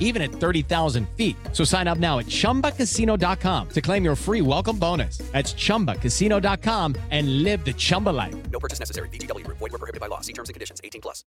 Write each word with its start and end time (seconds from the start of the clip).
even 0.00 0.22
at 0.22 0.32
30,000 0.32 1.08
feet. 1.10 1.36
So 1.52 1.62
sign 1.62 1.86
up 1.86 1.98
now 1.98 2.18
at 2.18 2.26
chumbacasino.com 2.26 3.68
to 3.68 3.80
claim 3.80 4.04
your 4.04 4.16
free 4.16 4.40
welcome 4.40 4.78
bonus. 4.78 5.18
That's 5.18 5.52
chumbacasino.com 5.52 6.96
and 7.10 7.42
live 7.44 7.64
the 7.64 7.74
Chumba 7.74 8.10
life. 8.10 8.34
No 8.50 8.58
purchase 8.58 8.80
necessary. 8.80 9.08
VGW 9.10 9.44
Group. 9.44 9.58
Void 9.58 9.72
were 9.72 9.78
prohibited 9.78 10.00
by 10.00 10.06
law. 10.06 10.20
See 10.20 10.32
terms 10.32 10.48
and 10.48 10.54
conditions. 10.54 10.80
18 10.82 11.02
plus. 11.02 11.24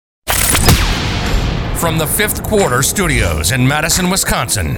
From 1.80 1.98
the 1.98 2.08
fifth 2.08 2.44
quarter 2.44 2.82
studios 2.82 3.52
in 3.52 3.68
Madison, 3.68 4.10
Wisconsin, 4.10 4.78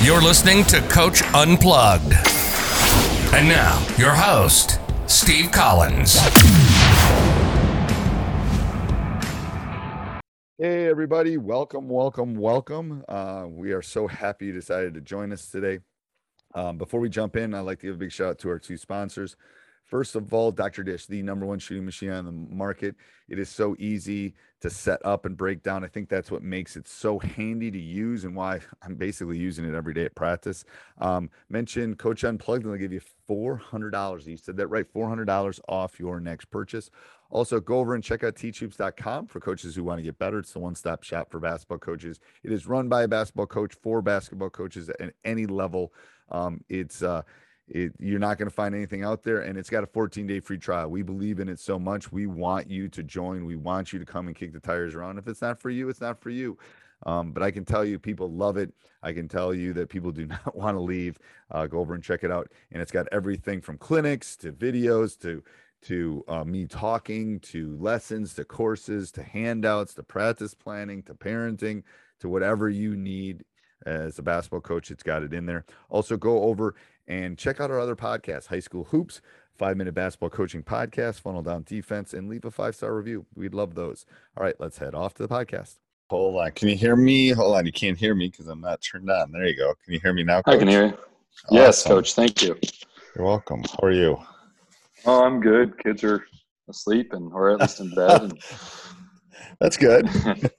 you're 0.00 0.22
listening 0.22 0.62
to 0.66 0.80
Coach 0.82 1.22
Unplugged. 1.34 2.12
And 3.34 3.48
now, 3.48 3.84
your 3.98 4.12
host, 4.12 4.78
Steve 5.08 5.50
Collins. 5.50 6.16
Hey, 10.58 10.86
everybody. 10.86 11.36
Welcome, 11.36 11.86
welcome, 11.86 12.34
welcome. 12.34 13.04
Uh, 13.10 13.44
we 13.46 13.72
are 13.72 13.82
so 13.82 14.06
happy 14.06 14.46
you 14.46 14.52
decided 14.54 14.94
to 14.94 15.02
join 15.02 15.30
us 15.30 15.50
today. 15.50 15.80
Um, 16.54 16.78
before 16.78 16.98
we 16.98 17.10
jump 17.10 17.36
in, 17.36 17.52
I'd 17.52 17.60
like 17.60 17.80
to 17.80 17.88
give 17.88 17.96
a 17.96 17.98
big 17.98 18.10
shout 18.10 18.28
out 18.28 18.38
to 18.38 18.48
our 18.48 18.58
two 18.58 18.78
sponsors. 18.78 19.36
First 19.86 20.16
of 20.16 20.34
all, 20.34 20.50
Dr. 20.50 20.82
Dish, 20.82 21.06
the 21.06 21.22
number 21.22 21.46
one 21.46 21.60
shooting 21.60 21.84
machine 21.84 22.10
on 22.10 22.24
the 22.24 22.32
market. 22.32 22.96
It 23.28 23.38
is 23.38 23.48
so 23.48 23.76
easy 23.78 24.34
to 24.60 24.68
set 24.68 25.04
up 25.04 25.26
and 25.26 25.36
break 25.36 25.62
down. 25.62 25.84
I 25.84 25.86
think 25.86 26.08
that's 26.08 26.28
what 26.28 26.42
makes 26.42 26.76
it 26.76 26.88
so 26.88 27.20
handy 27.20 27.70
to 27.70 27.78
use 27.78 28.24
and 28.24 28.34
why 28.34 28.60
I'm 28.82 28.96
basically 28.96 29.38
using 29.38 29.64
it 29.64 29.76
every 29.76 29.94
day 29.94 30.04
at 30.04 30.14
practice. 30.16 30.64
Um, 30.98 31.30
mention 31.48 31.94
Coach 31.94 32.24
Unplugged 32.24 32.64
and 32.64 32.72
they'll 32.72 32.80
give 32.80 32.92
you 32.92 33.00
$400. 33.30 34.26
You 34.26 34.36
said 34.36 34.56
that 34.56 34.66
right, 34.66 34.92
$400 34.92 35.60
off 35.68 36.00
your 36.00 36.18
next 36.18 36.46
purchase. 36.46 36.90
Also, 37.30 37.60
go 37.60 37.78
over 37.78 37.94
and 37.94 38.02
check 38.02 38.24
out 38.24 38.34
teachhoops.com 38.34 39.28
for 39.28 39.40
coaches 39.40 39.76
who 39.76 39.84
want 39.84 39.98
to 39.98 40.02
get 40.02 40.18
better. 40.18 40.40
It's 40.40 40.52
the 40.52 40.58
one 40.58 40.74
stop 40.74 41.04
shop 41.04 41.30
for 41.30 41.38
basketball 41.38 41.78
coaches. 41.78 42.18
It 42.42 42.50
is 42.50 42.66
run 42.66 42.88
by 42.88 43.04
a 43.04 43.08
basketball 43.08 43.46
coach 43.46 43.74
for 43.82 44.02
basketball 44.02 44.50
coaches 44.50 44.88
at 44.88 45.14
any 45.24 45.46
level. 45.46 45.92
Um, 46.30 46.64
it's, 46.68 47.02
uh, 47.02 47.22
it, 47.68 47.92
you're 47.98 48.18
not 48.20 48.38
going 48.38 48.48
to 48.48 48.54
find 48.54 48.74
anything 48.74 49.02
out 49.02 49.22
there, 49.22 49.40
and 49.40 49.58
it's 49.58 49.70
got 49.70 49.82
a 49.82 49.86
14 49.86 50.26
day 50.26 50.40
free 50.40 50.58
trial. 50.58 50.88
We 50.88 51.02
believe 51.02 51.40
in 51.40 51.48
it 51.48 51.58
so 51.58 51.78
much. 51.78 52.12
We 52.12 52.26
want 52.26 52.70
you 52.70 52.88
to 52.88 53.02
join. 53.02 53.44
We 53.44 53.56
want 53.56 53.92
you 53.92 53.98
to 53.98 54.04
come 54.04 54.28
and 54.28 54.36
kick 54.36 54.52
the 54.52 54.60
tires 54.60 54.94
around. 54.94 55.18
If 55.18 55.26
it's 55.26 55.42
not 55.42 55.60
for 55.60 55.70
you, 55.70 55.88
it's 55.88 56.00
not 56.00 56.20
for 56.20 56.30
you. 56.30 56.56
Um, 57.04 57.32
but 57.32 57.42
I 57.42 57.50
can 57.50 57.64
tell 57.64 57.84
you, 57.84 57.98
people 57.98 58.30
love 58.30 58.56
it. 58.56 58.72
I 59.02 59.12
can 59.12 59.28
tell 59.28 59.52
you 59.52 59.72
that 59.74 59.88
people 59.88 60.12
do 60.12 60.26
not 60.26 60.56
want 60.56 60.76
to 60.76 60.80
leave. 60.80 61.18
Uh, 61.50 61.66
go 61.66 61.78
over 61.78 61.94
and 61.94 62.02
check 62.02 62.24
it 62.24 62.30
out, 62.30 62.50
and 62.72 62.80
it's 62.80 62.92
got 62.92 63.08
everything 63.12 63.60
from 63.60 63.78
clinics 63.78 64.36
to 64.36 64.52
videos 64.52 65.18
to 65.20 65.42
to 65.82 66.24
uh, 66.26 66.42
me 66.42 66.66
talking 66.66 67.38
to 67.38 67.76
lessons 67.76 68.34
to 68.34 68.44
courses 68.44 69.12
to 69.12 69.22
handouts 69.22 69.94
to 69.94 70.02
practice 70.02 70.54
planning 70.54 71.02
to 71.02 71.14
parenting 71.14 71.82
to 72.18 72.28
whatever 72.28 72.68
you 72.68 72.96
need 72.96 73.44
as 73.84 74.18
a 74.18 74.22
basketball 74.22 74.60
coach. 74.60 74.90
It's 74.90 75.02
got 75.02 75.22
it 75.22 75.34
in 75.34 75.46
there. 75.46 75.64
Also, 75.90 76.16
go 76.16 76.44
over 76.44 76.74
and 77.08 77.38
check 77.38 77.60
out 77.60 77.70
our 77.70 77.80
other 77.80 77.96
podcasts 77.96 78.46
High 78.46 78.60
School 78.60 78.84
Hoops, 78.84 79.20
Five 79.56 79.76
Minute 79.76 79.94
Basketball 79.94 80.30
Coaching 80.30 80.62
Podcast, 80.62 81.20
Funnel 81.20 81.42
Down 81.42 81.62
Defense, 81.62 82.12
and 82.12 82.28
leave 82.28 82.44
a 82.44 82.50
five 82.50 82.74
star 82.74 82.94
review. 82.94 83.26
We'd 83.34 83.54
love 83.54 83.74
those. 83.74 84.06
All 84.36 84.44
right, 84.44 84.54
let's 84.58 84.78
head 84.78 84.94
off 84.94 85.14
to 85.14 85.26
the 85.26 85.28
podcast. 85.28 85.76
Hold 86.10 86.40
on. 86.40 86.52
Can 86.52 86.68
you 86.68 86.76
hear 86.76 86.94
me? 86.94 87.30
Hold 87.30 87.56
on. 87.56 87.66
You 87.66 87.72
can't 87.72 87.98
hear 87.98 88.14
me 88.14 88.28
because 88.28 88.46
I'm 88.46 88.60
not 88.60 88.80
turned 88.80 89.10
on. 89.10 89.32
There 89.32 89.46
you 89.46 89.56
go. 89.56 89.74
Can 89.84 89.94
you 89.94 90.00
hear 90.00 90.12
me 90.12 90.22
now? 90.22 90.42
Coach? 90.42 90.54
I 90.54 90.58
can 90.58 90.68
hear 90.68 90.86
you. 90.86 90.98
Yes, 91.50 91.82
coach. 91.82 92.14
Thank 92.14 92.42
you. 92.42 92.56
You're 93.14 93.24
welcome. 93.24 93.62
How 93.64 93.88
are 93.88 93.92
you? 93.92 94.18
Oh, 95.04 95.24
I'm 95.24 95.40
good. 95.40 95.78
Kids 95.82 96.04
are 96.04 96.24
asleep 96.68 97.12
and 97.12 97.32
or 97.32 97.50
at 97.50 97.60
least 97.60 97.80
in 97.80 97.90
bed. 97.94 98.22
And, 98.22 98.40
That's 99.60 99.76
good. 99.76 100.08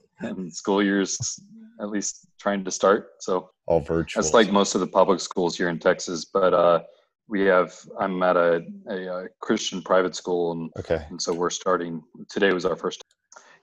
and 0.20 0.52
school 0.52 0.82
year's 0.82 1.40
at 1.80 1.90
least 1.90 2.26
trying 2.38 2.64
to 2.64 2.70
start. 2.70 3.10
So 3.20 3.50
all 3.66 3.80
virtual. 3.80 4.22
That's 4.22 4.34
like 4.34 4.50
most 4.50 4.74
of 4.74 4.80
the 4.80 4.86
public 4.86 5.20
schools 5.20 5.56
here 5.56 5.68
in 5.68 5.78
Texas, 5.78 6.24
but 6.24 6.54
uh, 6.54 6.80
we 7.28 7.42
have. 7.42 7.74
I'm 7.98 8.22
at 8.22 8.36
a, 8.36 8.64
a, 8.88 9.24
a 9.24 9.28
Christian 9.40 9.82
private 9.82 10.16
school, 10.16 10.52
and 10.52 10.70
okay, 10.78 11.04
and 11.10 11.20
so 11.20 11.32
we're 11.32 11.50
starting. 11.50 12.02
Today 12.28 12.52
was 12.52 12.64
our 12.64 12.76
first. 12.76 13.02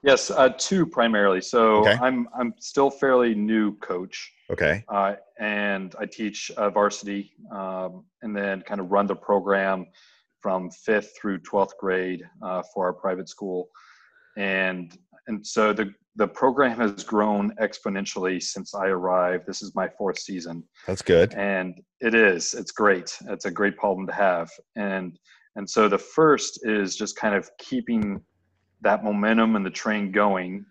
Yes, 0.02 0.30
uh, 0.30 0.50
two 0.56 0.86
primarily. 0.86 1.40
So 1.40 1.80
Okay. 1.86 1.98
I'm 2.00 2.28
I'm 2.38 2.54
still 2.60 2.90
fairly 2.90 3.34
new 3.34 3.76
coach, 3.78 4.32
Okay. 4.50 4.84
uh, 4.88 5.14
and 5.40 5.94
I 5.98 6.06
teach 6.06 6.50
uh, 6.56 6.70
varsity, 6.70 7.32
um, 7.50 8.04
and 8.22 8.36
then 8.36 8.62
kind 8.62 8.80
of 8.80 8.92
run 8.92 9.06
the 9.06 9.16
program 9.16 9.86
from 10.40 10.70
fifth 10.70 11.16
through 11.20 11.38
twelfth 11.38 11.76
grade 11.78 12.22
uh, 12.42 12.62
for 12.72 12.86
our 12.86 12.92
private 12.92 13.28
school, 13.28 13.68
and 14.36 14.96
and 15.26 15.44
so 15.44 15.72
the 15.72 15.92
the 16.16 16.26
program 16.26 16.78
has 16.78 17.04
grown 17.04 17.54
exponentially 17.56 18.42
since 18.42 18.74
I 18.74 18.86
arrived. 18.86 19.44
This 19.46 19.62
is 19.62 19.74
my 19.74 19.88
fourth 19.98 20.18
season, 20.18 20.64
That's 20.86 21.02
good. 21.02 21.34
and 21.34 21.74
it 22.00 22.14
is 22.14 22.54
it's 22.54 22.72
great. 22.72 23.16
It's 23.28 23.44
a 23.44 23.50
great 23.50 23.76
problem 23.76 24.06
to 24.06 24.12
have, 24.12 24.50
and 24.76 25.18
and 25.56 25.68
so 25.68 25.88
the 25.88 25.98
first 25.98 26.60
is 26.64 26.96
just 26.96 27.16
kind 27.16 27.34
of 27.34 27.50
keeping 27.58 28.20
that 28.82 29.04
momentum 29.04 29.56
and 29.56 29.64
the 29.64 29.70
train 29.70 30.10
going. 30.10 30.64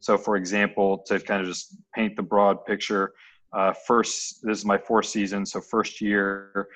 So, 0.00 0.16
for 0.16 0.36
example, 0.36 0.98
to 1.06 1.20
kind 1.20 1.42
of 1.42 1.48
just 1.48 1.76
paint 1.94 2.16
the 2.16 2.22
broad 2.22 2.64
picture, 2.64 3.12
uh, 3.52 3.72
first 3.86 4.40
this 4.42 4.58
is 4.58 4.64
my 4.64 4.78
fourth 4.78 5.06
season, 5.06 5.44
so 5.46 5.60
first 5.60 6.00
year. 6.00 6.68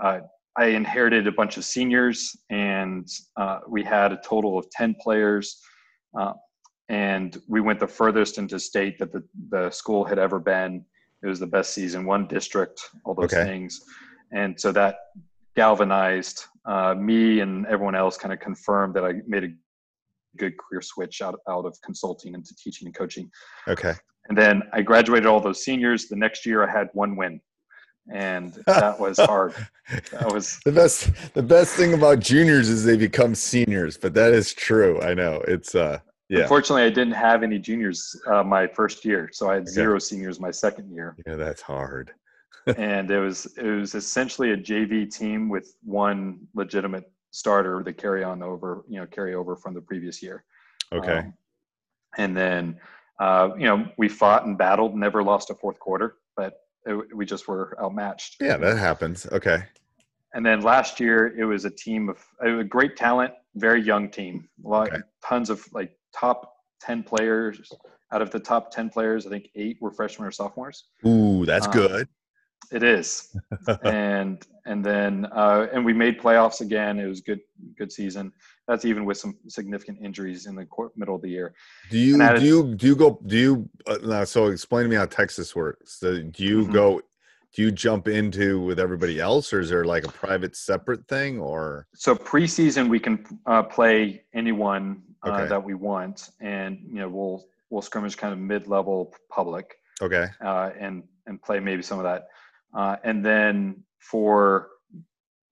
Uh, 0.00 0.20
I 0.56 0.66
inherited 0.66 1.28
a 1.28 1.32
bunch 1.32 1.56
of 1.56 1.64
seniors, 1.64 2.36
and 2.50 3.06
uh, 3.36 3.60
we 3.68 3.84
had 3.84 4.12
a 4.12 4.20
total 4.24 4.58
of 4.58 4.68
10 4.70 4.96
players. 5.00 5.60
Uh, 6.18 6.32
and 6.88 7.40
we 7.48 7.60
went 7.60 7.80
the 7.80 7.86
furthest 7.88 8.38
into 8.38 8.58
state 8.58 8.98
that 8.98 9.12
the, 9.12 9.22
the 9.50 9.70
school 9.70 10.04
had 10.04 10.18
ever 10.18 10.38
been. 10.38 10.84
It 11.22 11.26
was 11.26 11.40
the 11.40 11.46
best 11.46 11.74
season, 11.74 12.04
one 12.06 12.26
district, 12.26 12.80
all 13.04 13.14
those 13.14 13.32
Okay. 13.32 13.44
things. 13.44 13.80
And 14.32 14.58
so 14.58 14.72
that 14.72 14.96
galvanized 15.56 16.44
uh, 16.66 16.94
me 16.94 17.40
and 17.40 17.66
everyone 17.66 17.94
else, 17.94 18.16
kind 18.16 18.32
of 18.32 18.40
confirmed 18.40 18.94
that 18.94 19.04
I 19.04 19.14
made 19.26 19.44
a 19.44 19.48
good 20.36 20.54
career 20.58 20.80
switch 20.82 21.20
out, 21.22 21.38
out 21.48 21.64
of 21.66 21.76
consulting 21.84 22.34
into 22.34 22.54
teaching 22.56 22.86
and 22.86 22.94
coaching. 22.94 23.30
Okay. 23.66 23.94
And 24.28 24.36
then 24.36 24.62
I 24.72 24.82
graduated 24.82 25.26
all 25.26 25.40
those 25.40 25.64
seniors. 25.64 26.06
The 26.08 26.16
next 26.16 26.44
year 26.46 26.62
I 26.66 26.70
had 26.70 26.88
one 26.92 27.16
win. 27.16 27.40
And 28.12 28.52
that 28.66 28.98
was 29.00 29.18
hard. 29.18 29.54
That 30.12 30.32
was 30.32 30.60
The 30.64 30.72
best 30.72 31.10
the 31.34 31.42
best 31.42 31.74
thing 31.74 31.94
about 31.94 32.20
juniors 32.20 32.68
is 32.68 32.84
they 32.84 32.96
become 32.96 33.34
seniors, 33.34 33.98
but 33.98 34.14
that 34.14 34.32
is 34.32 34.52
true. 34.54 35.00
I 35.02 35.14
know. 35.14 35.42
It's 35.48 35.74
uh 35.74 35.98
yeah. 36.28 36.40
Unfortunately, 36.40 36.82
I 36.82 36.90
didn't 36.90 37.14
have 37.14 37.42
any 37.42 37.58
juniors 37.58 38.14
uh, 38.26 38.42
my 38.42 38.66
first 38.66 39.04
year, 39.04 39.30
so 39.32 39.50
I 39.50 39.54
had 39.54 39.62
Okay. 39.62 39.70
zero 39.72 39.98
seniors 39.98 40.38
my 40.40 40.50
second 40.50 40.90
year, 40.90 41.16
Yeah, 41.26 41.36
that's 41.36 41.62
hard. 41.62 42.12
and 42.76 43.10
it 43.10 43.18
was 43.18 43.46
it 43.56 43.64
was 43.68 43.94
essentially 43.94 44.52
a 44.52 44.56
JV 44.56 45.10
team 45.10 45.48
with 45.48 45.74
one 45.84 46.40
legitimate 46.54 47.10
starter 47.30 47.82
to 47.82 47.92
carry 47.92 48.22
on 48.24 48.42
over, 48.42 48.84
you 48.88 48.98
know, 49.00 49.06
carry 49.06 49.34
over 49.34 49.56
from 49.56 49.72
the 49.74 49.80
previous 49.80 50.22
year. 50.22 50.44
Okay. 50.92 51.18
Um, 51.18 51.34
and 52.18 52.36
then 52.36 52.78
uh, 53.20 53.50
you 53.56 53.66
know 53.66 53.86
we 53.96 54.08
fought 54.08 54.44
and 54.44 54.58
battled, 54.58 54.94
never 54.96 55.22
lost 55.22 55.48
a 55.50 55.54
fourth 55.54 55.78
quarter, 55.78 56.16
but 56.36 56.54
it, 56.84 57.16
we 57.16 57.24
just 57.24 57.48
were 57.48 57.76
outmatched. 57.82 58.36
Yeah, 58.40 58.58
that 58.58 58.76
happens. 58.76 59.26
Okay. 59.32 59.62
And 60.34 60.44
then 60.44 60.60
last 60.60 61.00
year 61.00 61.34
it 61.38 61.44
was 61.46 61.64
a 61.64 61.70
team 61.70 62.10
of 62.10 62.18
a 62.42 62.62
great 62.64 62.96
talent, 62.98 63.32
very 63.54 63.80
young 63.82 64.10
team, 64.10 64.46
a 64.64 64.68
lot, 64.68 64.88
Okay. 64.88 64.98
tons 65.24 65.48
of 65.48 65.64
like 65.72 65.90
top 66.14 66.54
ten 66.80 67.02
players. 67.02 67.70
Out 68.10 68.22
of 68.22 68.30
the 68.30 68.40
top 68.40 68.70
ten 68.70 68.88
players, 68.88 69.26
I 69.26 69.30
think 69.30 69.48
eight 69.54 69.76
were 69.80 69.90
freshmen 69.90 70.26
or 70.26 70.30
sophomores. 70.32 70.84
Ooh, 71.06 71.44
that's 71.44 71.66
Um, 71.66 71.72
good. 71.72 72.08
It 72.70 72.82
is, 72.82 73.34
and 73.82 74.44
and 74.66 74.84
then 74.84 75.26
uh, 75.26 75.68
and 75.72 75.84
we 75.84 75.92
made 75.94 76.18
playoffs 76.20 76.60
again. 76.60 76.98
It 76.98 77.06
was 77.06 77.20
good, 77.20 77.40
good 77.78 77.90
season. 77.90 78.32
That's 78.66 78.84
even 78.84 79.04
with 79.06 79.16
some 79.16 79.36
significant 79.46 79.98
injuries 80.02 80.44
in 80.46 80.54
the 80.54 80.66
court, 80.66 80.92
middle 80.96 81.14
of 81.14 81.22
the 81.22 81.28
year. 81.30 81.54
Do 81.90 81.98
you 81.98 82.18
do 82.18 82.34
is- 82.34 82.42
you 82.42 82.74
do 82.74 82.86
you 82.88 82.96
go 82.96 83.20
do 83.26 83.36
you 83.38 83.70
uh, 83.86 84.24
so 84.24 84.48
explain 84.48 84.84
to 84.84 84.90
me 84.90 84.96
how 84.96 85.06
Texas 85.06 85.54
works. 85.56 85.94
So 86.00 86.20
do 86.22 86.44
you 86.44 86.66
Mhm. 86.66 86.72
go 86.72 87.00
do 87.54 87.62
you 87.62 87.70
jump 87.70 88.08
into 88.08 88.60
with 88.60 88.78
everybody 88.78 89.20
else 89.20 89.52
or 89.52 89.60
is 89.60 89.70
there 89.70 89.84
like 89.84 90.04
a 90.04 90.12
private 90.12 90.54
separate 90.56 91.06
thing 91.08 91.38
or 91.38 91.86
So 91.94 92.14
preseason, 92.14 92.88
we 92.88 93.00
can 93.00 93.24
uh, 93.46 93.62
play 93.62 94.22
anyone 94.34 95.02
uh, 95.24 95.30
Okay. 95.30 95.48
that 95.48 95.62
we 95.64 95.74
want, 95.74 96.30
and 96.40 96.78
you 96.86 97.00
know 97.00 97.08
we'll 97.08 97.44
we'll 97.70 97.82
scrimmage 97.82 98.16
kind 98.16 98.32
of 98.32 98.38
mid-level 98.38 99.12
public, 99.30 99.74
okay. 100.00 100.26
uh, 100.44 100.70
and 100.78 101.02
and 101.26 101.42
play 101.42 101.58
maybe 101.58 101.82
some 101.82 101.98
of 101.98 102.04
that, 102.04 102.28
uh, 102.72 102.96
and 103.02 103.24
then 103.24 103.82
for 103.98 104.68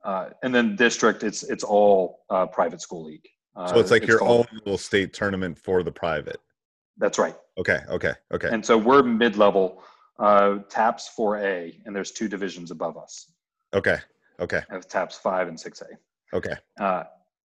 uh, 0.04 0.30
and 0.44 0.54
then 0.54 0.76
district, 0.76 1.24
it's 1.24 1.42
it's 1.42 1.64
all 1.64 2.20
uh, 2.30 2.46
private 2.46 2.80
school 2.80 3.04
league. 3.06 3.26
Uh, 3.56 3.66
So 3.66 3.80
it's 3.80 3.90
like 3.90 4.06
your 4.06 4.20
called- 4.20 4.46
own 4.52 4.58
little 4.58 4.78
state 4.78 5.12
tournament 5.12 5.58
for 5.58 5.82
the 5.82 5.90
private. 5.90 6.38
That's 6.96 7.18
right. 7.18 7.34
Okay, 7.58 7.80
okay, 7.88 8.12
okay. 8.32 8.48
And 8.52 8.64
so 8.64 8.78
we're 8.78 9.02
mid-level 9.02 9.82
uh, 10.18 10.58
TAPPS 10.68 11.10
4A, 11.18 11.80
and 11.84 11.94
there's 11.94 12.12
two 12.12 12.28
divisions 12.28 12.70
above 12.70 12.96
us. 12.96 13.32
Okay, 13.74 13.98
okay, 14.40 14.62
Of 14.70 14.88
TAPPS 14.88 15.18
5 15.18 15.48
and 15.48 15.58
6A. 15.58 15.84
okay. 16.34 16.54
Uh, 16.80 17.04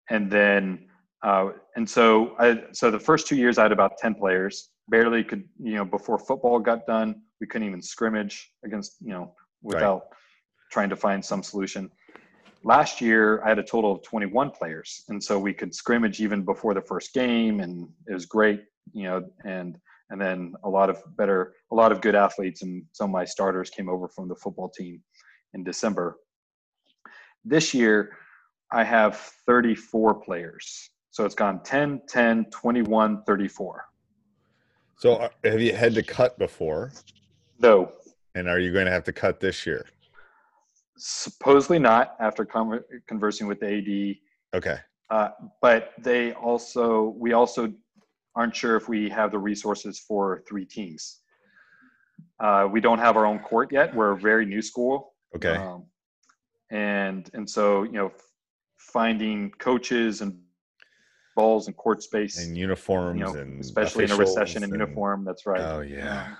and 0.09 0.29
then, 0.29 0.87
uh, 1.23 1.49
and 1.75 1.89
so, 1.89 2.35
I, 2.39 2.63
so 2.73 2.91
the 2.91 2.99
first 2.99 3.27
two 3.27 3.35
years 3.35 3.57
I 3.57 3.63
had 3.63 3.71
about 3.71 3.97
10 3.97 4.15
players. 4.15 4.69
Barely 4.89 5.23
could, 5.23 5.45
you 5.57 5.75
know, 5.75 5.85
before 5.85 6.17
football 6.17 6.59
got 6.59 6.85
done, 6.85 7.21
we 7.39 7.47
couldn't 7.47 7.67
even 7.67 7.81
scrimmage 7.81 8.51
against, 8.65 8.97
you 8.99 9.13
know, 9.13 9.33
without 9.61 10.07
trying 10.71 10.89
to 10.89 10.95
find 10.95 11.23
some 11.23 11.43
solution. 11.43 11.89
Last 12.63 12.99
year, 13.01 13.41
I 13.43 13.49
had 13.49 13.59
a 13.59 13.63
total 13.63 13.93
of 13.93 14.03
21 14.03 14.51
players, 14.51 15.03
and 15.09 15.23
so 15.23 15.39
we 15.39 15.53
could 15.53 15.73
scrimmage 15.73 16.19
even 16.19 16.43
before 16.43 16.73
the 16.73 16.81
first 16.81 17.13
game, 17.13 17.59
and 17.59 17.87
it 18.07 18.13
was 18.13 18.25
great, 18.25 18.63
you 18.93 19.03
know, 19.03 19.23
and 19.45 19.79
and 20.11 20.19
then 20.21 20.53
a 20.63 20.69
lot 20.69 20.89
of 20.89 21.01
better, 21.17 21.53
a 21.71 21.75
lot 21.75 21.91
of 21.91 22.01
good 22.01 22.15
athletes, 22.15 22.61
and 22.61 22.83
some 22.91 23.05
of 23.05 23.11
my 23.11 23.25
starters 23.25 23.69
came 23.69 23.89
over 23.89 24.07
from 24.07 24.27
the 24.27 24.35
football 24.35 24.69
team 24.69 25.01
in 25.53 25.63
December. 25.63 26.17
This 27.43 27.73
year, 27.73 28.11
I 28.71 28.83
have 28.83 29.15
34 29.47 30.15
players. 30.15 30.89
So 31.09 31.25
it's 31.25 31.35
gone 31.35 31.63
10, 31.63 32.01
10, 32.07 32.45
21, 32.51 33.23
34. 33.23 33.85
So 34.97 35.13
uh, 35.15 35.29
have 35.43 35.61
you 35.61 35.73
had 35.73 35.95
to 35.95 36.03
cut 36.03 36.37
before? 36.37 36.91
No, 37.59 37.91
And 38.35 38.47
are 38.47 38.59
you 38.59 38.71
going 38.71 38.85
to 38.85 38.91
have 38.91 39.03
to 39.05 39.13
cut 39.13 39.39
this 39.39 39.65
year? 39.65 39.85
supposedly 41.03 41.79
not 41.79 42.15
after 42.19 42.45
con- 42.45 42.83
conversing 43.07 43.47
with 43.47 43.59
the 43.59 43.65
AD. 44.53 44.55
Okay. 44.55 44.77
Uh, 45.09 45.29
but 45.59 45.93
they 45.97 46.31
also, 46.33 47.15
we 47.17 47.33
also 47.33 47.73
aren't 48.35 48.55
sure 48.55 48.75
if 48.75 48.87
we 48.87 49.09
have 49.09 49.31
the 49.31 49.39
resources 49.39 49.99
for 49.99 50.43
three 50.47 50.65
teams. 50.65 51.19
Uh, 52.39 52.67
we 52.71 52.81
don't 52.81 52.99
have 52.99 53.17
our 53.17 53.25
own 53.25 53.39
court 53.39 53.71
yet. 53.71 53.93
We're 53.95 54.11
a 54.11 54.17
very 54.17 54.45
new 54.45 54.61
school. 54.61 55.13
Okay. 55.35 55.55
Um, 55.55 55.85
and 56.71 57.29
and 57.33 57.49
so 57.49 57.83
you 57.83 57.93
know, 57.93 58.11
finding 58.77 59.51
coaches 59.59 60.21
and 60.21 60.39
balls 61.35 61.67
and 61.67 61.75
court 61.75 62.01
space, 62.01 62.37
and 62.37 62.57
uniforms 62.57 63.19
you 63.19 63.25
know, 63.25 63.33
and 63.33 63.59
especially 63.59 64.05
in 64.05 64.11
a 64.11 64.15
recession 64.15 64.63
in 64.63 64.71
and- 64.71 64.79
uniform. 64.79 65.23
That's 65.25 65.45
right. 65.45 65.61
Oh 65.61 65.81
yeah. 65.81 66.35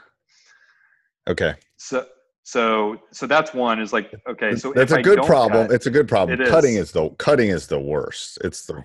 Okay. 1.29 1.53
so 1.77 2.05
so 2.43 2.97
so 3.11 3.27
that's 3.27 3.53
one 3.53 3.79
is 3.79 3.93
like 3.93 4.13
okay. 4.27 4.55
So 4.55 4.73
that's 4.73 4.91
a 4.91 5.01
good 5.01 5.21
problem. 5.23 5.67
cut- 5.67 5.75
it's 5.75 5.85
a 5.85 5.91
good 5.91 6.07
problem. 6.07 6.39
Cutting 6.45 6.75
is. 6.75 6.87
is 6.87 6.91
the 6.93 7.09
cutting 7.17 7.49
is 7.49 7.67
the 7.67 7.79
worst. 7.79 8.39
It's 8.43 8.65
the 8.65 8.83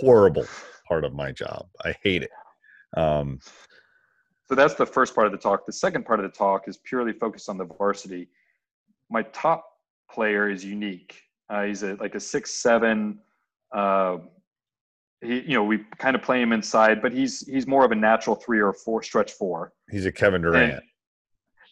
horrible 0.00 0.46
part 0.88 1.04
of 1.04 1.12
my 1.14 1.30
job. 1.30 1.66
I 1.84 1.94
hate 2.02 2.22
it. 2.22 2.30
Um, 2.96 3.38
So 4.48 4.54
that's 4.54 4.74
the 4.74 4.86
first 4.86 5.14
part 5.14 5.26
of 5.26 5.32
the 5.32 5.38
talk. 5.38 5.66
The 5.66 5.72
second 5.72 6.06
part 6.06 6.20
of 6.20 6.24
the 6.30 6.36
talk 6.36 6.68
is 6.68 6.78
purely 6.78 7.12
focused 7.12 7.48
on 7.50 7.58
the 7.58 7.66
varsity. 7.66 8.28
My 9.10 9.22
top 9.24 9.64
player 10.10 10.48
is 10.48 10.64
unique. 10.64 11.20
Uh, 11.50 11.64
he's 11.64 11.82
a, 11.82 11.94
like 11.96 12.14
a 12.14 12.20
six 12.20 12.52
seven. 12.52 13.18
Uh, 13.74 14.18
he, 15.20 15.40
you 15.40 15.54
know, 15.54 15.64
we 15.64 15.78
kind 15.98 16.16
of 16.16 16.22
play 16.22 16.40
him 16.40 16.52
inside, 16.52 17.02
but 17.02 17.12
he's 17.12 17.46
he's 17.46 17.66
more 17.66 17.84
of 17.84 17.92
a 17.92 17.94
natural 17.94 18.36
three 18.36 18.60
or 18.60 18.72
four 18.72 19.02
stretch 19.02 19.32
four. 19.32 19.72
he's 19.90 20.06
a 20.06 20.12
Kevin 20.12 20.40
Durant. 20.42 20.72
And- 20.74 20.82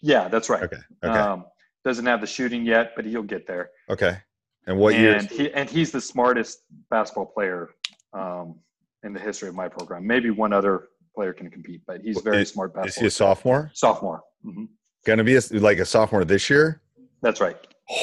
yeah, 0.02 0.28
that's 0.28 0.50
right. 0.50 0.62
Okay. 0.62 0.76
Okay. 1.02 1.18
Um, 1.18 1.46
doesn't 1.84 2.04
have 2.04 2.20
the 2.20 2.26
shooting 2.26 2.66
yet, 2.66 2.92
but 2.96 3.04
he'll 3.06 3.22
get 3.22 3.46
there. 3.46 3.70
okay. 3.88 4.18
And 4.66 4.78
what 4.78 4.94
year? 4.98 5.14
and 5.14 5.30
he 5.30 5.50
and 5.52 5.70
he's 5.70 5.90
the 5.92 6.00
smartest 6.00 6.64
basketball 6.90 7.26
player 7.26 7.70
um, 8.12 8.56
in 9.06 9.12
the 9.14 9.20
history 9.20 9.48
of 9.48 9.54
my 9.54 9.68
program. 9.68 10.06
Maybe 10.06 10.30
one 10.30 10.52
other 10.52 10.88
player 11.14 11.32
can 11.32 11.48
compete, 11.50 11.80
but 11.86 12.02
he's 12.02 12.20
very 12.20 12.42
Is- 12.42 12.50
smart 12.50 12.72
Is 12.72 12.74
basketball. 12.74 13.00
he 13.02 13.06
a 13.06 13.10
sophomore? 13.10 13.70
Sophomore. 13.72 14.22
hmm 14.44 14.64
Going 15.06 15.18
to 15.18 15.24
be 15.24 15.36
a, 15.36 15.40
like 15.52 15.78
a 15.78 15.84
sophomore 15.86 16.24
this 16.24 16.50
year? 16.50 16.82
That's 17.22 17.40
right. 17.40 17.56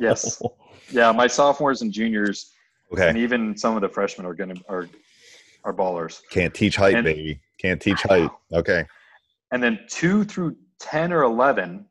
Yes. 0.00 0.40
Yeah, 0.90 1.12
my 1.12 1.26
sophomores 1.26 1.82
and 1.82 1.92
juniors, 1.92 2.52
and 2.98 3.18
even 3.18 3.54
some 3.56 3.76
of 3.76 3.82
the 3.82 3.88
freshmen 3.88 4.26
are 4.26 4.32
going 4.34 4.54
to 4.54 4.62
are 4.68 4.88
are 5.64 5.74
ballers. 5.74 6.22
Can't 6.30 6.54
teach 6.54 6.76
height, 6.76 6.94
And- 6.94 7.04
baby. 7.04 7.38
Can't 7.60 7.80
teach 7.80 8.00
height. 8.02 8.30
Okay. 8.52 8.84
And 9.52 9.62
then 9.62 9.78
two 9.90 10.24
through 10.24 10.56
ten 10.80 11.12
or 11.12 11.22
eleven, 11.24 11.84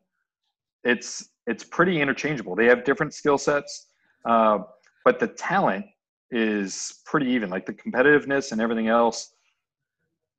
it's 0.82 1.28
it's 1.46 1.62
pretty 1.64 2.00
interchangeable. 2.00 2.56
They 2.56 2.66
have 2.66 2.82
different 2.84 3.14
skill 3.14 3.38
sets, 3.38 3.86
uh, 4.28 4.58
but 5.04 5.20
the 5.20 5.28
talent 5.28 5.86
is 6.32 7.02
pretty 7.04 7.26
even. 7.26 7.50
Like 7.50 7.66
the 7.66 7.74
competitiveness 7.74 8.50
and 8.52 8.60
everything 8.60 8.88
else. 8.88 9.34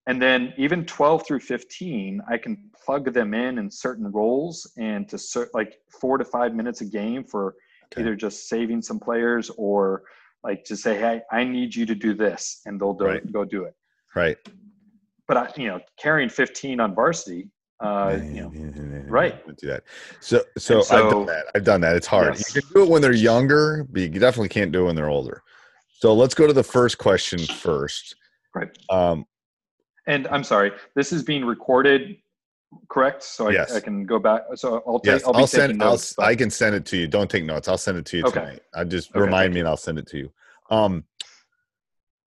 And 0.08 0.22
then 0.22 0.54
even 0.58 0.86
twelve 0.86 1.26
through 1.26 1.40
fifteen, 1.40 2.22
I 2.30 2.38
can 2.38 2.70
plug 2.86 3.14
them 3.14 3.34
in 3.34 3.58
in 3.60 3.72
certain 3.72 4.12
roles 4.12 4.70
and 4.78 5.08
to 5.08 5.18
cer- 5.18 5.50
like 5.54 5.78
four 6.02 6.18
to 6.18 6.26
five 6.26 6.54
minutes 6.54 6.82
a 6.82 6.86
game 6.86 7.24
for 7.24 7.56
Okay. 7.86 8.02
either 8.02 8.16
just 8.16 8.50
saving 8.50 8.82
some 8.82 9.00
players 9.00 9.52
or 9.56 10.04
like 10.44 10.64
to 10.66 10.76
say, 10.76 10.98
hey, 10.98 11.22
I 11.32 11.44
need 11.44 11.76
you 11.76 11.86
to 11.86 11.94
do 11.94 12.16
this, 12.16 12.62
and 12.66 12.82
they'll 12.82 12.94
do 12.96 13.06
Right. 13.06 13.32
go 13.32 13.46
do 13.46 13.66
it. 13.66 13.76
Right. 14.16 14.38
But 15.28 15.38
I, 15.38 15.50
you 15.56 15.68
know, 15.68 15.80
carrying 15.98 16.30
fifteen 16.30 16.80
on 16.80 16.96
varsity, 16.96 17.50
uh, 17.82 18.20
you 18.24 18.42
know, 18.42 18.50
right. 19.08 19.46
Don't 19.46 19.60
that. 19.62 19.84
So, 20.20 20.42
so, 20.58 20.82
And 20.82 20.92
I've 20.92 21.12
done 21.12 21.26
that. 21.28 21.46
I've 21.56 21.64
done 21.64 21.82
that. 21.82 21.96
It's 21.96 22.08
hard. 22.08 22.36
Yes. 22.36 22.56
You 22.56 22.62
can 22.62 22.70
do 22.74 22.84
it 22.84 22.90
when 22.90 23.02
they're 23.02 23.14
younger, 23.14 23.86
but 23.90 24.02
you 24.02 24.10
definitely 24.10 24.50
can't 24.50 24.72
do 24.72 24.84
it 24.84 24.86
when 24.88 24.96
they're 24.96 25.10
older. 25.10 25.44
So 26.04 26.14
let's 26.14 26.34
go 26.36 26.46
to 26.46 26.52
the 26.52 26.66
first 26.66 26.98
question 26.98 27.40
first. 27.40 28.18
right. 28.54 28.68
Um, 28.90 29.26
And 30.06 30.28
I'm 30.28 30.44
sorry, 30.44 30.74
this 30.96 31.14
is 31.14 31.24
being 31.24 31.46
recorded, 31.46 32.18
correct? 32.90 33.24
So 33.24 33.48
I, 33.48 33.52
Yes. 33.52 33.74
I 33.74 33.80
can 33.80 34.06
go 34.06 34.20
back. 34.20 34.42
So 34.56 34.84
I'll 34.86 35.00
take. 35.00 35.14
yes, 35.14 35.24
I'll, 35.24 35.34
I'll, 35.34 35.48
send. 35.48 35.70
taking 35.72 35.82
I'll, 35.82 35.92
notes. 35.92 36.14
but- 36.18 36.26
I 36.26 36.36
can 36.36 36.50
send 36.50 36.76
it 36.76 36.86
to 36.88 36.98
you. 36.98 37.08
Don't 37.08 37.32
take 37.32 37.46
notes. 37.46 37.70
I'll 37.70 37.78
send 37.78 37.98
it 37.98 38.06
to 38.08 38.18
you 38.18 38.24
Okay. 38.26 38.42
tonight. 38.42 38.60
I 38.76 38.84
just 38.84 39.12
Okay, 39.12 39.22
remind 39.22 39.54
me, 39.54 39.62
and 39.62 39.70
I'll 39.70 39.78
send 39.78 39.98
it 39.98 40.06
to 40.08 40.18
you. 40.18 40.34
Um, 40.70 41.06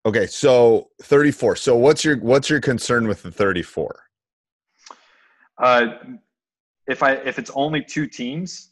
okay. 0.06 0.26
So 0.28 0.90
34. 1.02 1.56
So 1.56 1.74
what's 1.74 2.04
your 2.04 2.16
what's 2.18 2.48
your 2.48 2.60
concern 2.60 3.08
with 3.08 3.24
the 3.24 3.32
34? 3.32 4.04
Uh, 5.58 5.86
if 6.86 7.02
I 7.02 7.14
if 7.14 7.40
it's 7.40 7.50
only 7.56 7.82
two 7.82 8.06
teams, 8.06 8.70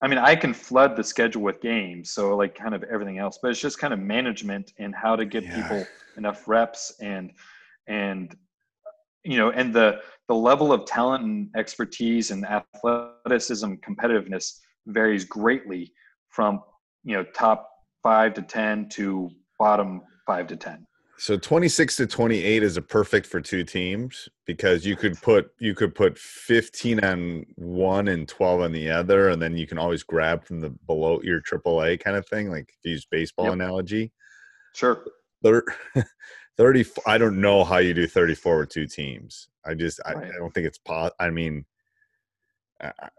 I 0.00 0.06
mean 0.06 0.18
I 0.18 0.36
can 0.36 0.54
flood 0.54 0.96
the 0.96 1.04
schedule 1.04 1.42
with 1.42 1.60
games, 1.60 2.10
so 2.12 2.36
like 2.36 2.54
kind 2.54 2.74
of 2.74 2.84
everything 2.84 3.18
else. 3.18 3.38
But 3.42 3.50
it's 3.50 3.60
just 3.60 3.78
kind 3.78 3.92
of 3.92 3.98
management 4.00 4.72
and 4.78 4.94
how 4.94 5.16
to 5.16 5.24
get 5.24 5.44
Yeah. 5.44 5.62
people 5.62 5.86
enough 6.16 6.46
reps 6.48 6.94
and 7.00 7.32
and 7.86 8.36
you 9.24 9.38
know 9.38 9.50
and 9.50 9.74
the 9.74 10.00
the 10.28 10.34
level 10.34 10.72
of 10.72 10.84
talent 10.84 11.24
and 11.24 11.50
expertise 11.56 12.30
and 12.30 12.44
athleticism 12.46 13.74
competitiveness 13.86 14.58
varies 14.86 15.24
greatly 15.24 15.92
from 16.28 16.62
you 17.04 17.16
know 17.16 17.24
top 17.34 17.68
five 18.02 18.34
to 18.34 18.42
ten 18.42 18.88
to 18.90 19.30
bottom 19.58 20.02
five 20.26 20.46
to 20.46 20.56
ten. 20.56 20.84
So 21.20 21.36
26 21.36 21.96
to 21.96 22.06
28 22.06 22.62
is 22.62 22.76
a 22.76 22.82
perfect 22.82 23.26
for 23.26 23.40
two 23.40 23.64
teams 23.64 24.28
because 24.46 24.86
you 24.86 24.94
could 24.94 25.20
put 25.20 25.50
you 25.58 25.74
could 25.74 25.92
put 25.94 26.16
15 26.16 27.02
on 27.04 27.44
one 27.56 28.06
and 28.06 28.28
12 28.28 28.60
on 28.60 28.70
the 28.72 28.88
other, 28.88 29.30
and 29.30 29.42
then 29.42 29.56
you 29.56 29.66
can 29.66 29.78
always 29.78 30.04
grab 30.04 30.44
from 30.44 30.60
the 30.60 30.70
below 30.86 31.20
your 31.22 31.40
AAA 31.40 31.98
kind 32.00 32.16
of 32.16 32.26
thing, 32.28 32.50
like 32.50 32.72
use 32.84 33.04
baseball 33.04 33.46
Yep. 33.46 33.54
analogy. 33.54 34.12
Sure. 34.74 35.04
Thir- 35.42 35.64
30 36.56 36.84
I 37.06 37.18
don't 37.18 37.40
know 37.40 37.64
how 37.64 37.78
you 37.78 37.94
do 37.94 38.06
34 38.06 38.58
with 38.60 38.68
two 38.68 38.86
teams. 38.86 39.48
I 39.66 39.74
just 39.74 40.00
I, 40.06 40.14
Right. 40.14 40.32
I 40.32 40.36
don't 40.38 40.54
think 40.54 40.68
it's 40.68 40.78
po- 40.78 41.10
I 41.18 41.30
mean 41.30 41.64
I- 42.80 42.92
I- 43.00 43.10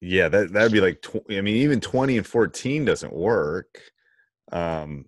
yeah, 0.00 0.28
that 0.28 0.52
that'd 0.52 0.72
be 0.72 0.80
like 0.80 1.00
tw- 1.00 1.30
I 1.30 1.40
mean 1.42 1.56
even 1.56 1.80
20 1.80 2.16
and 2.18 2.26
14 2.26 2.84
doesn't 2.84 3.12
work. 3.12 3.80
Um 4.50 5.04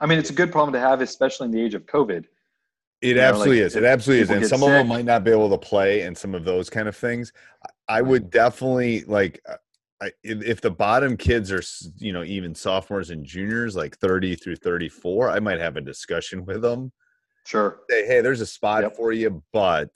I 0.00 0.06
mean, 0.06 0.18
it's 0.18 0.30
a 0.30 0.34
good 0.34 0.50
problem 0.50 0.72
to 0.72 0.80
have, 0.80 1.00
especially 1.00 1.46
in 1.46 1.52
the 1.52 1.60
age 1.60 1.74
of 1.74 1.86
COVID. 1.86 2.24
It 3.02 3.16
know, 3.16 3.22
absolutely 3.22 3.60
like, 3.60 3.66
is. 3.66 3.76
It 3.76 3.84
absolutely 3.84 4.22
is. 4.22 4.30
And 4.30 4.46
some 4.46 4.62
of 4.62 4.70
them 4.70 4.88
might 4.88 5.04
not 5.04 5.24
be 5.24 5.30
able 5.30 5.50
to 5.50 5.58
play 5.58 6.02
and 6.02 6.16
some 6.16 6.34
of 6.34 6.44
those 6.44 6.68
kind 6.68 6.88
of 6.88 6.96
things. 6.96 7.32
I- 7.88 8.02
would 8.02 8.30
definitely 8.30 9.04
like 9.04 9.40
uh, 9.48 9.56
I, 10.02 10.12
if 10.22 10.60
the 10.60 10.70
bottom 10.70 11.16
kids 11.16 11.52
are, 11.52 11.62
you 11.98 12.12
know, 12.12 12.22
even 12.22 12.54
sophomores 12.54 13.10
and 13.10 13.24
juniors, 13.24 13.76
like 13.76 13.98
30 13.98 14.36
through 14.36 14.56
34, 14.56 15.30
I 15.30 15.40
might 15.40 15.60
have 15.60 15.76
a 15.76 15.80
discussion 15.80 16.44
with 16.46 16.62
them. 16.62 16.92
Sure. 17.44 17.80
Say, 17.90 18.06
hey, 18.06 18.20
there's 18.20 18.40
a 18.40 18.46
spot 18.46 18.82
Yep. 18.82 18.96
for 18.96 19.12
you, 19.12 19.42
but 19.52 19.90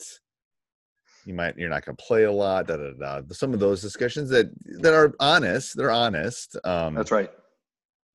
you 1.25 1.34
might 1.34 1.56
you're 1.56 1.70
not 1.70 1.84
going 1.84 1.96
to 1.96 2.02
play 2.02 2.25
a 2.25 2.32
lot. 2.32 2.66
Da, 2.66 2.76
da. 2.76 2.92
da. 2.92 3.23
Some 3.32 3.54
of 3.54 3.61
those 3.61 3.80
discussions 3.80 4.28
that 4.30 4.50
that 4.80 4.92
are 4.92 5.14
honest, 5.20 5.76
they're 5.76 5.90
honest. 5.90 6.56
Um, 6.64 6.94
That's 6.94 7.11
right. 7.11 7.30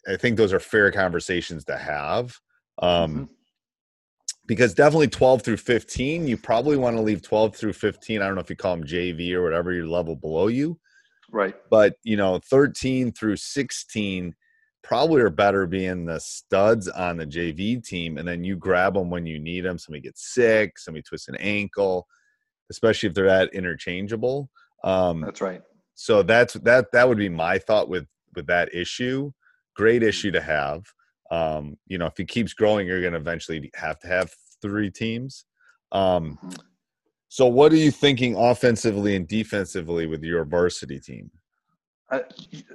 I 0.07 0.17
think 0.17 0.37
those 0.37 0.53
are 0.53 0.59
fair 0.59 0.91
conversations 0.91 1.65
to 1.65 1.77
have. 1.77 2.37
Um, 2.81 3.27
Mhm. 3.27 3.29
because 4.47 4.73
definitely 4.73 5.07
12 5.07 5.41
through 5.43 5.57
15 5.57 6.27
you 6.27 6.37
probably 6.37 6.75
want 6.77 6.95
to 6.95 7.01
leave 7.01 7.21
12 7.21 7.55
through 7.55 7.73
15 7.73 8.21
i 8.21 8.25
don't 8.25 8.35
know 8.35 8.41
if 8.41 8.49
you 8.49 8.55
call 8.55 8.75
them 8.75 8.85
jv 8.85 9.31
or 9.33 9.43
whatever 9.43 9.71
your 9.73 9.85
level 9.87 10.15
below 10.15 10.47
you 10.47 10.79
Right. 11.31 11.55
but 11.69 11.95
you 12.03 12.17
know 12.17 12.39
13 12.49 13.11
through 13.11 13.35
16 13.35 14.33
probably 14.81 15.21
are 15.21 15.29
better 15.29 15.67
being 15.67 16.05
the 16.05 16.19
studs 16.19 16.87
on 16.87 17.17
the 17.17 17.27
jv 17.27 17.83
team 17.85 18.17
and 18.17 18.27
then 18.27 18.43
you 18.43 18.55
grab 18.55 18.93
them 18.95 19.09
when 19.09 19.25
you 19.25 19.39
need 19.39 19.61
them 19.61 19.77
somebody 19.77 20.01
gets 20.01 20.33
sick 20.33 20.79
somebody 20.79 21.03
twists 21.03 21.27
an 21.27 21.35
ankle 21.35 22.07
especially 22.71 23.07
if 23.09 23.13
they're 23.13 23.25
that 23.25 23.53
interchangeable 23.53 24.49
um, 24.83 25.21
That's 25.21 25.41
right. 25.41 25.61
so 25.95 26.23
that's 26.23 26.53
that 26.55 26.91
that 26.93 27.07
would 27.07 27.17
be 27.17 27.29
my 27.29 27.59
thought 27.59 27.89
with 27.89 28.07
with 28.35 28.47
that 28.47 28.73
issue 28.73 29.31
great 29.81 30.03
issue 30.03 30.31
to 30.31 30.41
have. 30.41 30.81
Um 31.31 31.63
you 31.91 31.97
know 31.99 32.07
if 32.11 32.17
he 32.17 32.25
keeps 32.25 32.53
growing 32.53 32.87
you're 32.87 33.05
going 33.05 33.17
to 33.17 33.19
eventually 33.19 33.59
have 33.75 33.97
to 33.99 34.07
have 34.07 34.27
three 34.61 34.91
teams. 35.03 35.45
Um 35.91 36.25
so 37.29 37.45
what 37.45 37.71
are 37.71 37.83
you 37.85 37.91
thinking 37.91 38.35
offensively 38.35 39.15
and 39.15 39.27
defensively 39.27 40.05
with 40.07 40.23
your 40.23 40.43
varsity 40.45 40.99
team? 40.99 41.29
Uh, 42.11 42.21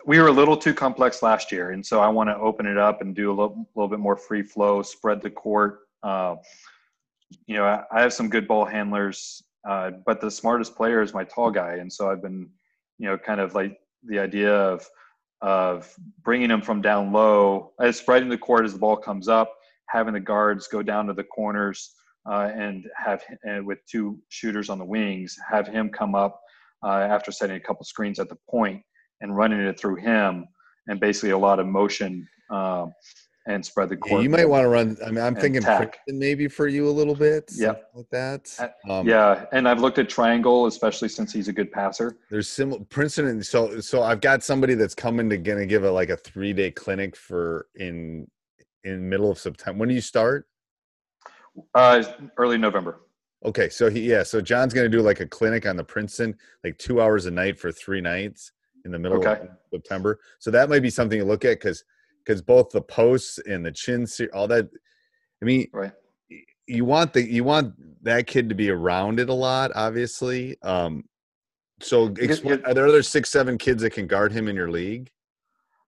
we 0.06 0.20
were 0.20 0.28
a 0.28 0.38
little 0.40 0.56
too 0.56 0.72
complex 0.72 1.20
last 1.20 1.50
year, 1.50 1.72
and 1.72 1.84
so 1.84 1.98
I 1.98 2.08
want 2.08 2.28
to 2.30 2.36
open 2.36 2.66
it 2.66 2.78
up 2.78 3.00
and 3.02 3.16
do 3.16 3.30
a 3.30 3.34
little, 3.38 3.68
little 3.74 3.88
bit 3.88 3.98
more 3.98 4.16
free 4.16 4.44
flow, 4.44 4.80
spread 4.82 5.20
the 5.20 5.30
court. 5.30 5.80
Uh, 6.04 6.36
you 7.48 7.56
know, 7.56 7.64
I, 7.64 7.82
I 7.90 8.00
have 8.00 8.12
some 8.12 8.28
good 8.28 8.46
ball 8.46 8.64
handlers, 8.64 9.42
uh, 9.68 9.90
but 10.06 10.20
the 10.20 10.30
smartest 10.30 10.76
player 10.76 11.02
is 11.02 11.12
my 11.12 11.24
tall 11.24 11.50
guy, 11.50 11.78
and 11.80 11.92
so 11.92 12.08
I've 12.08 12.22
been, 12.22 12.48
you 12.98 13.06
know, 13.08 13.18
kind 13.18 13.40
of 13.40 13.56
like 13.56 13.76
the 14.04 14.20
idea 14.20 14.54
of 14.54 14.86
of 15.42 15.92
bringing 16.22 16.50
him 16.50 16.62
from 16.62 16.80
down 16.80 17.12
low, 17.12 17.72
uh, 17.78 17.92
spreading 17.92 18.28
the 18.28 18.38
court 18.38 18.64
as 18.64 18.72
the 18.72 18.78
ball 18.78 18.96
comes 18.96 19.28
up, 19.28 19.54
having 19.88 20.14
the 20.14 20.20
guards 20.20 20.66
go 20.68 20.82
down 20.82 21.06
to 21.06 21.12
the 21.12 21.24
corners, 21.24 21.94
uh, 22.30 22.50
and 22.54 22.86
have 22.96 23.22
and 23.42 23.66
with 23.66 23.78
two 23.86 24.18
shooters 24.28 24.70
on 24.70 24.78
the 24.78 24.84
wings, 24.84 25.36
have 25.50 25.66
him 25.66 25.90
come 25.90 26.14
up 26.14 26.40
uh, 26.82 27.00
after 27.00 27.30
setting 27.30 27.56
a 27.56 27.60
couple 27.60 27.84
screens 27.84 28.18
at 28.18 28.28
the 28.28 28.38
point 28.48 28.82
and 29.20 29.36
running 29.36 29.60
it 29.60 29.78
through 29.78 29.96
him, 29.96 30.46
and 30.88 31.00
basically 31.00 31.30
a 31.30 31.38
lot 31.38 31.58
of 31.58 31.66
motion 31.66 32.26
um, 32.50 32.92
and 33.46 33.64
spread 33.64 33.88
the 33.90 33.98
yeah, 34.06 34.20
you 34.20 34.28
might 34.30 34.44
want 34.48 34.62
to 34.64 34.68
run 34.68 34.96
i 35.06 35.10
mean 35.10 35.22
i'm 35.22 35.34
thinking 35.34 35.62
maybe 36.08 36.48
for 36.48 36.66
you 36.66 36.88
a 36.88 36.90
little 36.90 37.14
bit 37.14 37.50
Yeah, 37.56 37.74
like 37.94 38.08
that 38.10 38.72
um 38.88 39.06
yeah, 39.06 39.46
and 39.52 39.68
I've 39.68 39.80
looked 39.80 39.98
at 39.98 40.08
triangle, 40.08 40.66
especially 40.66 41.08
since 41.08 41.32
he's 41.32 41.48
a 41.48 41.52
good 41.52 41.70
passer. 41.72 42.16
there's 42.30 42.48
similar 42.48 42.84
princeton 42.84 43.26
and 43.26 43.44
so 43.44 43.80
so 43.80 44.02
i've 44.02 44.20
got 44.20 44.42
somebody 44.42 44.74
that's 44.74 44.94
coming 44.94 45.28
to 45.30 45.36
gonna 45.36 45.66
give 45.66 45.84
a 45.84 45.90
like 45.90 46.08
a 46.10 46.16
three 46.16 46.52
day 46.52 46.70
clinic 46.70 47.16
for 47.16 47.66
in 47.76 48.26
in 48.84 49.08
middle 49.08 49.30
of 49.30 49.38
september 49.38 49.78
when 49.80 49.88
do 49.88 49.94
you 49.94 50.00
start 50.00 50.46
Uh, 51.74 52.02
early 52.36 52.58
November. 52.58 53.00
Okay, 53.44 53.68
so 53.68 53.90
he 53.90 54.00
yeah, 54.10 54.22
so 54.22 54.40
John's 54.40 54.72
gonna 54.74 54.88
do 54.88 55.02
like 55.02 55.20
a 55.20 55.26
clinic 55.26 55.66
on 55.66 55.76
the 55.76 55.84
Princeton, 55.84 56.34
like 56.64 56.78
two 56.78 57.00
hours 57.00 57.26
a 57.26 57.30
night 57.30 57.58
for 57.60 57.70
three 57.70 58.00
nights 58.00 58.52
in 58.84 58.90
the 58.90 58.98
middle 58.98 59.18
Okay. 59.18 59.38
of 59.42 59.48
September. 59.72 60.18
So 60.40 60.50
that 60.50 60.68
might 60.70 60.80
be 60.82 60.90
something 60.90 61.18
to 61.20 61.24
look 61.26 61.44
at 61.44 61.60
because 61.60 61.84
because 62.24 62.42
both 62.42 62.70
the 62.70 62.80
posts 62.80 63.38
and 63.46 63.64
the 63.64 63.72
chin, 63.72 64.06
all 64.32 64.48
that. 64.48 64.68
I 65.42 65.44
mean, 65.44 65.68
Right. 65.72 65.92
you 66.66 66.84
want 66.84 67.12
the 67.12 67.22
you 67.22 67.44
want 67.44 67.74
that 68.02 68.26
kid 68.26 68.48
to 68.48 68.54
be 68.54 68.70
around 68.70 69.20
it 69.20 69.28
a 69.28 69.34
lot, 69.34 69.70
obviously. 69.74 70.56
Um, 70.62 71.04
so 71.80 72.06
explain, 72.18 72.62
are 72.64 72.74
there 72.74 72.86
other 72.86 73.02
six 73.02 73.30
seven 73.30 73.58
kids 73.58 73.82
that 73.82 73.90
can 73.90 74.06
guard 74.06 74.32
him 74.32 74.48
in 74.48 74.56
your 74.56 74.70
league? 74.70 75.10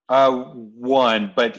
Uh, 0.09 0.31
one, 0.33 1.33
but 1.35 1.59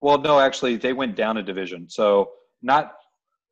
Well, 0.00 0.18
no, 0.18 0.38
actually, 0.38 0.76
they 0.76 0.92
went 0.92 1.16
down 1.16 1.36
a 1.38 1.42
division. 1.42 1.88
So 1.88 2.30
not 2.62 2.94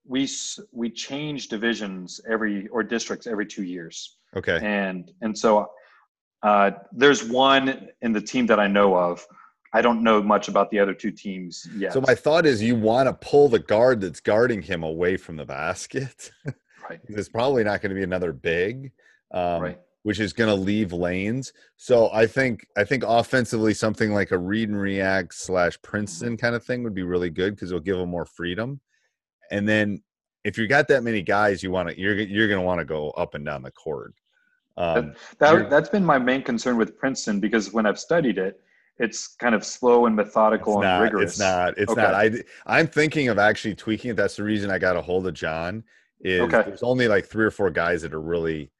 we 0.07 0.29
we 0.73 0.91
change 0.91 1.49
divisions 1.49 2.21
every 2.29 2.69
or 2.69 2.83
districts 2.83 3.27
every 3.27 3.47
two 3.47 3.65
years. 3.65 4.19
Okay, 4.37 4.59
and 4.63 5.11
and 5.23 5.37
so 5.37 5.69
uh, 6.43 6.71
there's 6.93 7.25
one 7.25 7.89
in 8.03 8.13
the 8.13 8.21
team 8.21 8.47
that 8.47 8.61
I 8.61 8.67
know 8.67 8.97
of. 8.97 9.27
I 9.73 9.83
don't 9.83 10.03
know 10.03 10.23
much 10.23 10.49
about 10.49 10.71
the 10.71 10.79
other 10.79 10.95
two 10.95 11.11
teams 11.11 11.69
yet. 11.77 11.93
so 11.93 12.01
my 12.01 12.15
thought 12.15 12.47
is 12.47 12.63
you 12.63 12.77
want 12.77 13.09
to 13.09 13.13
pull 13.13 13.49
the 13.49 13.59
guard 13.59 14.01
that's 14.01 14.21
guarding 14.21 14.63
him 14.63 14.83
away 14.83 15.17
from 15.17 15.37
the 15.37 15.45
basket. 15.45 16.31
right, 16.89 17.01
There's 17.09 17.29
probably 17.29 17.65
not 17.65 17.83
going 17.83 17.91
to 17.91 17.97
be 17.97 18.05
another 18.05 18.33
big. 18.33 18.93
Um, 19.33 19.63
right, 19.63 19.81
which 20.07 20.21
is 20.21 20.33
going 20.33 20.49
to 20.49 20.55
leave 20.55 20.93
lanes. 20.93 21.53
So 21.77 22.09
I 22.13 22.29
think 22.29 22.65
I 22.77 22.85
think 22.85 23.03
offensively 23.05 23.75
something 23.75 24.15
like 24.15 24.31
a 24.31 24.39
read 24.39 24.69
and 24.69 24.81
react 24.81 25.35
slash 25.35 25.83
Princeton 25.83 26.37
kind 26.37 26.55
of 26.55 26.65
thing 26.65 26.85
would 26.85 26.95
be 26.95 27.03
really 27.03 27.29
good 27.29 27.57
because 27.57 27.73
it'll 27.73 27.81
give 27.81 27.97
them 27.97 28.09
more 28.11 28.25
freedom. 28.25 28.81
And 29.51 29.69
then 29.69 30.01
if 30.45 30.57
you 30.59 30.69
got 30.69 30.87
that 30.87 31.03
many 31.03 31.23
guys, 31.23 31.61
you 31.61 31.73
want 31.73 31.89
to 31.89 31.99
you're 32.01 32.15
you're 32.15 32.47
going 32.47 32.61
to 32.61 32.65
want 32.65 32.79
to 32.79 32.85
go 32.85 33.11
up 33.23 33.35
and 33.35 33.45
down 33.45 33.65
the 33.65 33.73
court. 33.73 34.15
Um, 34.77 35.15
that 35.41 35.53
you're- 35.55 35.69
that's 35.69 35.89
been 35.89 36.05
my 36.05 36.21
main 36.21 36.43
concern 36.43 36.77
with 36.77 36.97
Princeton 36.97 37.41
because 37.41 37.73
when 37.73 37.85
I've 37.85 37.99
studied 37.99 38.39
it, 38.39 38.61
it's 39.01 39.35
kind 39.35 39.57
of 39.57 39.65
slow 39.65 40.07
and 40.07 40.15
methodical 40.15 40.75
it's 40.75 40.77
and 40.77 40.83
not. 40.85 41.03
rigorous. 41.03 41.31
It's 41.33 41.39
not. 41.41 41.79
It's 41.79 41.91
Okay. 41.91 42.01
not. 42.01 42.15
I 42.15 42.31
I'm 42.65 42.87
thinking 42.87 43.27
of 43.29 43.41
actually 43.41 43.75
tweaking 43.75 44.13
it. 44.13 44.17
That's 44.17 44.37
the 44.37 44.45
reason 44.45 44.71
I 44.71 44.79
got 44.79 44.95
a 44.97 45.01
hold 45.03 45.27
of 45.27 45.35
John. 45.35 45.83
Is 46.21 46.43
Okay. 46.43 46.63
there's 46.65 46.85
only 46.85 47.09
like 47.09 47.27
three 47.27 47.45
or 47.45 47.51
four 47.51 47.71
guys 47.71 48.03
that 48.03 48.15
are 48.15 48.21
really. 48.23 48.71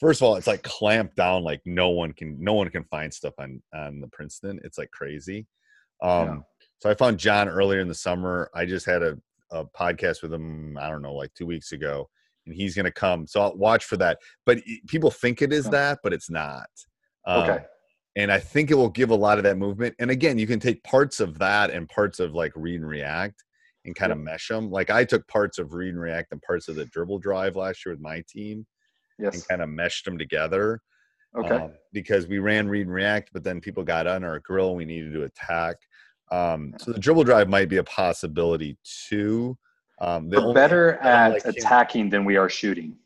First 0.00 0.20
of 0.22 0.26
all, 0.26 0.36
it's 0.36 0.46
like 0.46 0.62
clamped 0.62 1.16
down. 1.16 1.44
Like 1.44 1.60
no 1.66 1.90
one 1.90 2.12
can, 2.14 2.36
no 2.42 2.54
one 2.54 2.70
can 2.70 2.84
find 2.84 3.12
stuff 3.12 3.34
on 3.38 3.62
on 3.74 4.00
the 4.00 4.08
Princeton. 4.08 4.58
It's 4.64 4.78
like 4.78 4.90
crazy. 4.90 5.46
Um, 6.02 6.26
Yeah. 6.26 6.38
So 6.78 6.88
I 6.90 6.94
found 6.94 7.18
John 7.18 7.48
earlier 7.48 7.80
in 7.80 7.88
the 7.88 7.94
summer. 7.94 8.50
I 8.54 8.64
just 8.64 8.86
had 8.86 9.02
a, 9.02 9.18
a 9.50 9.66
podcast 9.66 10.22
with 10.22 10.32
him. 10.32 10.78
I 10.80 10.88
don't 10.88 11.02
know, 11.02 11.12
like 11.12 11.34
two 11.34 11.44
weeks 11.44 11.72
ago, 11.72 12.08
and 12.46 12.54
he's 12.54 12.74
going 12.74 12.86
to 12.86 12.90
come. 12.92 13.26
So 13.26 13.42
I'll 13.42 13.56
watch 13.56 13.84
for 13.84 13.98
that. 13.98 14.18
But 14.46 14.60
people 14.86 15.10
think 15.10 15.42
it 15.42 15.52
is 15.52 15.68
that, 15.68 15.98
but 16.02 16.14
it's 16.14 16.30
not. 16.30 16.70
Um, 17.26 17.42
Okay. 17.42 17.64
and 18.16 18.32
I 18.32 18.38
think 18.38 18.70
it 18.70 18.76
will 18.76 18.88
give 18.88 19.10
a 19.10 19.14
lot 19.14 19.36
of 19.36 19.44
that 19.44 19.58
movement. 19.58 19.94
And 19.98 20.10
again, 20.10 20.38
you 20.38 20.46
can 20.46 20.58
take 20.58 20.82
parts 20.82 21.20
of 21.20 21.38
that 21.38 21.70
and 21.70 21.86
parts 21.90 22.18
of 22.18 22.32
like 22.32 22.52
read 22.56 22.80
and 22.80 22.88
react 22.88 23.44
and 23.84 23.94
kind 23.94 24.10
of 24.10 24.16
mesh 24.18 24.48
them. 24.48 24.70
Like 24.70 24.88
I 24.88 25.04
took 25.04 25.28
parts 25.28 25.58
of 25.58 25.74
read 25.74 25.90
and 25.90 26.00
react 26.00 26.32
and 26.32 26.40
parts 26.40 26.68
of 26.68 26.76
the 26.76 26.86
dribble 26.86 27.18
drive 27.18 27.56
last 27.56 27.84
year 27.84 27.94
with 27.94 28.00
my 28.02 28.24
team 28.26 28.66
and 29.22 29.48
kind 29.48 29.62
of 29.62 29.68
meshed 29.68 30.04
them 30.04 30.18
together. 30.18 30.80
Okay. 31.36 31.54
um, 31.54 31.72
because 31.92 32.26
we 32.26 32.40
ran 32.40 32.68
read 32.68 32.82
and 32.88 32.92
react, 32.92 33.30
but 33.32 33.44
then 33.44 33.60
people 33.60 33.84
got 33.84 34.08
on 34.08 34.24
our 34.24 34.40
grill. 34.40 34.74
We 34.74 34.84
needed 34.84 35.12
to 35.12 35.22
attack. 35.22 35.76
Um, 36.32 36.74
so 36.78 36.92
the 36.92 36.98
dribble 36.98 37.22
drive 37.24 37.48
might 37.48 37.68
be 37.68 37.76
a 37.76 37.84
possibility 37.84 38.76
too. 38.82 39.56
Um, 40.00 40.28
the 40.28 40.40
We're 40.44 40.54
better 40.54 40.94
at 40.94 41.32
like 41.34 41.44
him- 41.44 41.54
attacking 41.56 42.10
than 42.10 42.24
we 42.24 42.36
are 42.36 42.48
shooting. 42.48 42.96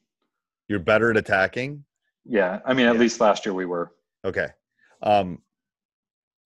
You're 0.69 0.79
better 0.79 1.11
at 1.11 1.19
attacking. 1.19 1.85
Yeah, 2.25 2.61
I 2.65 2.73
mean, 2.73 2.87
at 2.87 2.95
Yeah. 2.95 3.01
least 3.01 3.21
last 3.21 3.45
year 3.45 3.53
we 3.53 3.67
were. 3.67 3.93
Okay. 4.25 4.49
Um, 5.03 5.43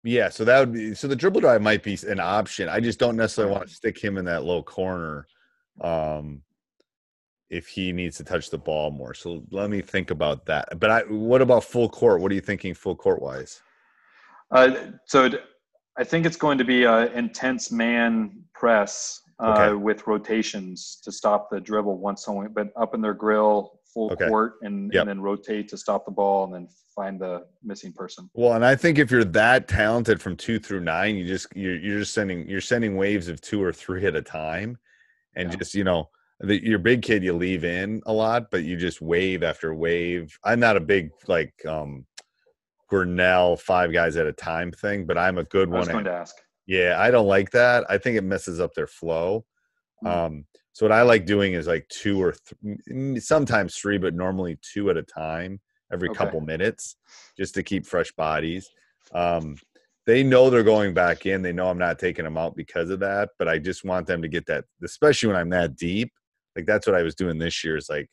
Yeah, 0.03 0.27
so 0.29 0.43
that 0.45 0.59
would 0.59 0.73
be 0.73 0.93
so 0.95 1.07
the 1.07 1.15
dribble 1.15 1.41
drive 1.41 1.61
might 1.61 1.83
be 1.83 1.97
an 2.07 2.19
option. 2.19 2.67
I 2.67 2.79
just 2.81 2.99
don't 2.99 3.15
necessarily 3.15 3.53
want 3.53 3.69
to 3.69 3.73
stick 3.73 3.97
him 4.03 4.17
in 4.17 4.25
that 4.25 4.43
low 4.43 4.61
corner 4.63 5.25
um 5.79 6.41
if 7.51 7.67
he 7.67 7.91
needs 7.91 8.15
to 8.17 8.23
touch 8.23 8.49
the 8.49 8.57
ball 8.57 8.89
more. 8.89 9.13
So 9.13 9.43
let 9.51 9.69
me 9.69 9.81
think 9.81 10.09
about 10.09 10.45
that. 10.45 10.79
But 10.79 10.89
I 10.89 11.01
what 11.01 11.41
about 11.41 11.65
full 11.65 11.89
court? 11.89 12.21
What 12.21 12.31
are 12.31 12.35
you 12.35 12.41
thinking 12.41 12.73
full 12.73 12.95
court 12.95 13.21
wise? 13.21 13.61
Uh, 14.49 14.73
so 15.05 15.29
I 15.97 16.03
think 16.05 16.25
it's 16.25 16.37
going 16.37 16.57
to 16.57 16.63
be 16.63 16.85
an 16.85 17.09
intense 17.09 17.71
man 17.71 18.41
press 18.55 19.21
uh, 19.39 19.51
Okay. 19.51 19.73
with 19.75 20.07
rotations 20.07 20.99
to 21.03 21.11
stop 21.11 21.49
the 21.51 21.59
dribble 21.59 21.97
once 21.97 22.25
someone, 22.25 22.51
but 22.53 22.69
up 22.79 22.93
in 22.95 23.01
their 23.01 23.13
grill, 23.13 23.79
full 23.93 24.09
Okay. 24.11 24.27
court, 24.27 24.53
and, 24.61 24.93
Yep. 24.93 25.01
and 25.01 25.09
then 25.09 25.21
rotate 25.21 25.67
to 25.69 25.77
stop 25.77 26.05
the 26.05 26.11
ball 26.11 26.45
and 26.45 26.53
then 26.53 26.67
find 26.95 27.19
the 27.19 27.45
missing 27.63 27.91
person. 27.91 28.29
Well, 28.33 28.53
and 28.53 28.63
I 28.65 28.75
think 28.75 28.97
if 28.97 29.11
you're 29.11 29.25
that 29.25 29.67
talented 29.67 30.21
from 30.21 30.37
two 30.37 30.59
through 30.59 30.81
nine, 30.81 31.15
you 31.15 31.27
just 31.27 31.47
you're, 31.55 31.77
you're 31.77 31.99
just 31.99 32.13
sending 32.13 32.47
you're 32.47 32.61
sending 32.61 32.95
waves 32.95 33.27
of 33.27 33.41
two 33.41 33.61
or 33.61 33.73
three 33.73 34.05
at 34.05 34.15
a 34.15 34.21
time, 34.21 34.77
and 35.35 35.51
Yeah. 35.51 35.57
just 35.57 35.73
you 35.73 35.83
know 35.83 36.09
the, 36.41 36.63
your 36.63 36.79
big 36.79 37.01
kid 37.01 37.23
you 37.23 37.33
leave 37.33 37.63
in 37.63 38.01
a 38.05 38.13
lot, 38.13 38.49
but 38.51 38.63
you 38.63 38.75
just 38.77 39.01
wave 39.01 39.43
after 39.43 39.73
wave. 39.73 40.37
I'm 40.43 40.59
not 40.59 40.77
a 40.77 40.81
big 40.81 41.11
like 41.27 41.53
um 41.65 42.05
Grinnell 42.87 43.55
five 43.57 43.93
guys 43.93 44.17
at 44.17 44.27
a 44.27 44.33
time 44.33 44.71
thing, 44.71 45.05
but 45.05 45.17
I'm 45.17 45.37
a 45.37 45.43
good 45.45 45.69
I 45.69 45.77
was 45.77 45.87
one. 45.87 45.93
going 45.95 46.07
at- 46.07 46.11
to 46.11 46.17
ask. 46.17 46.35
Yeah, 46.67 46.95
I 46.99 47.11
don't 47.11 47.27
like 47.27 47.51
that. 47.51 47.85
I 47.89 47.97
think 47.97 48.17
it 48.17 48.21
messes 48.23 48.59
up 48.59 48.73
their 48.73 48.87
flow. 48.87 49.45
Mhm. 50.03 50.07
Um, 50.09 50.45
so 50.73 50.85
what 50.85 50.91
I 50.91 51.01
like 51.01 51.25
doing 51.25 51.53
is 51.53 51.67
like 51.67 51.87
two 51.89 52.21
or 52.21 52.33
th- 52.33 53.21
sometimes 53.21 53.75
three, 53.75 53.97
but 53.97 54.13
normally 54.13 54.57
two 54.61 54.89
at 54.89 54.97
a 54.97 55.03
time 55.03 55.59
every 55.91 56.09
Okay. 56.09 56.17
couple 56.17 56.39
minutes, 56.39 56.95
just 57.37 57.53
to 57.55 57.63
keep 57.63 57.85
fresh 57.85 58.11
bodies. 58.13 58.69
Um, 59.13 59.57
they 60.05 60.23
know 60.23 60.49
they're 60.49 60.63
going 60.63 60.93
back 60.93 61.25
in. 61.25 61.41
They 61.41 61.51
know 61.51 61.69
I'm 61.69 61.77
not 61.77 61.99
taking 61.99 62.23
them 62.25 62.37
out 62.37 62.55
because 62.55 62.89
of 62.89 62.99
that, 63.01 63.29
but 63.37 63.47
I 63.49 63.57
just 63.59 63.83
want 63.83 64.07
them 64.07 64.21
to 64.21 64.27
get 64.29 64.45
that, 64.47 64.63
especially 64.83 65.27
when 65.27 65.35
I'm 65.35 65.49
that 65.49 65.75
deep. 65.75 66.11
Like 66.55 66.65
that's 66.65 66.87
what 66.87 66.95
I 66.95 67.03
was 67.03 67.15
doing 67.15 67.37
this 67.37 67.63
year. 67.63 67.77
Is 67.77 67.89
like, 67.89 68.09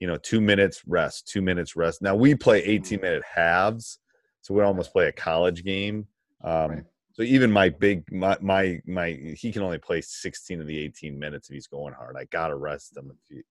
you 0.00 0.06
know, 0.06 0.16
two 0.16 0.40
minutes 0.40 0.82
rest, 0.86 1.28
two 1.28 1.42
minutes 1.42 1.76
rest. 1.76 2.02
Now 2.02 2.14
we 2.14 2.34
play 2.34 2.62
18 2.62 3.00
minute 3.00 3.22
halves, 3.34 3.98
so 4.40 4.54
we 4.54 4.62
almost 4.62 4.92
play 4.92 5.08
a 5.08 5.12
college 5.12 5.64
game. 5.64 6.06
Um, 6.44 6.70
Right. 6.70 6.84
So 7.14 7.22
even 7.22 7.52
my 7.52 7.68
big 7.68 8.10
my 8.10 8.36
my 8.40 8.80
my 8.86 9.10
he 9.36 9.52
can 9.52 9.62
only 9.62 9.78
play 9.78 10.00
16 10.00 10.60
of 10.60 10.66
the 10.66 10.78
18 10.78 11.18
minutes 11.18 11.50
if 11.50 11.54
he's 11.54 11.66
going 11.66 11.92
hard. 11.92 12.16
I 12.18 12.24
gotta 12.24 12.56
rest 12.56 12.96
him. 12.96 13.10
If 13.10 13.36
you 13.36 13.42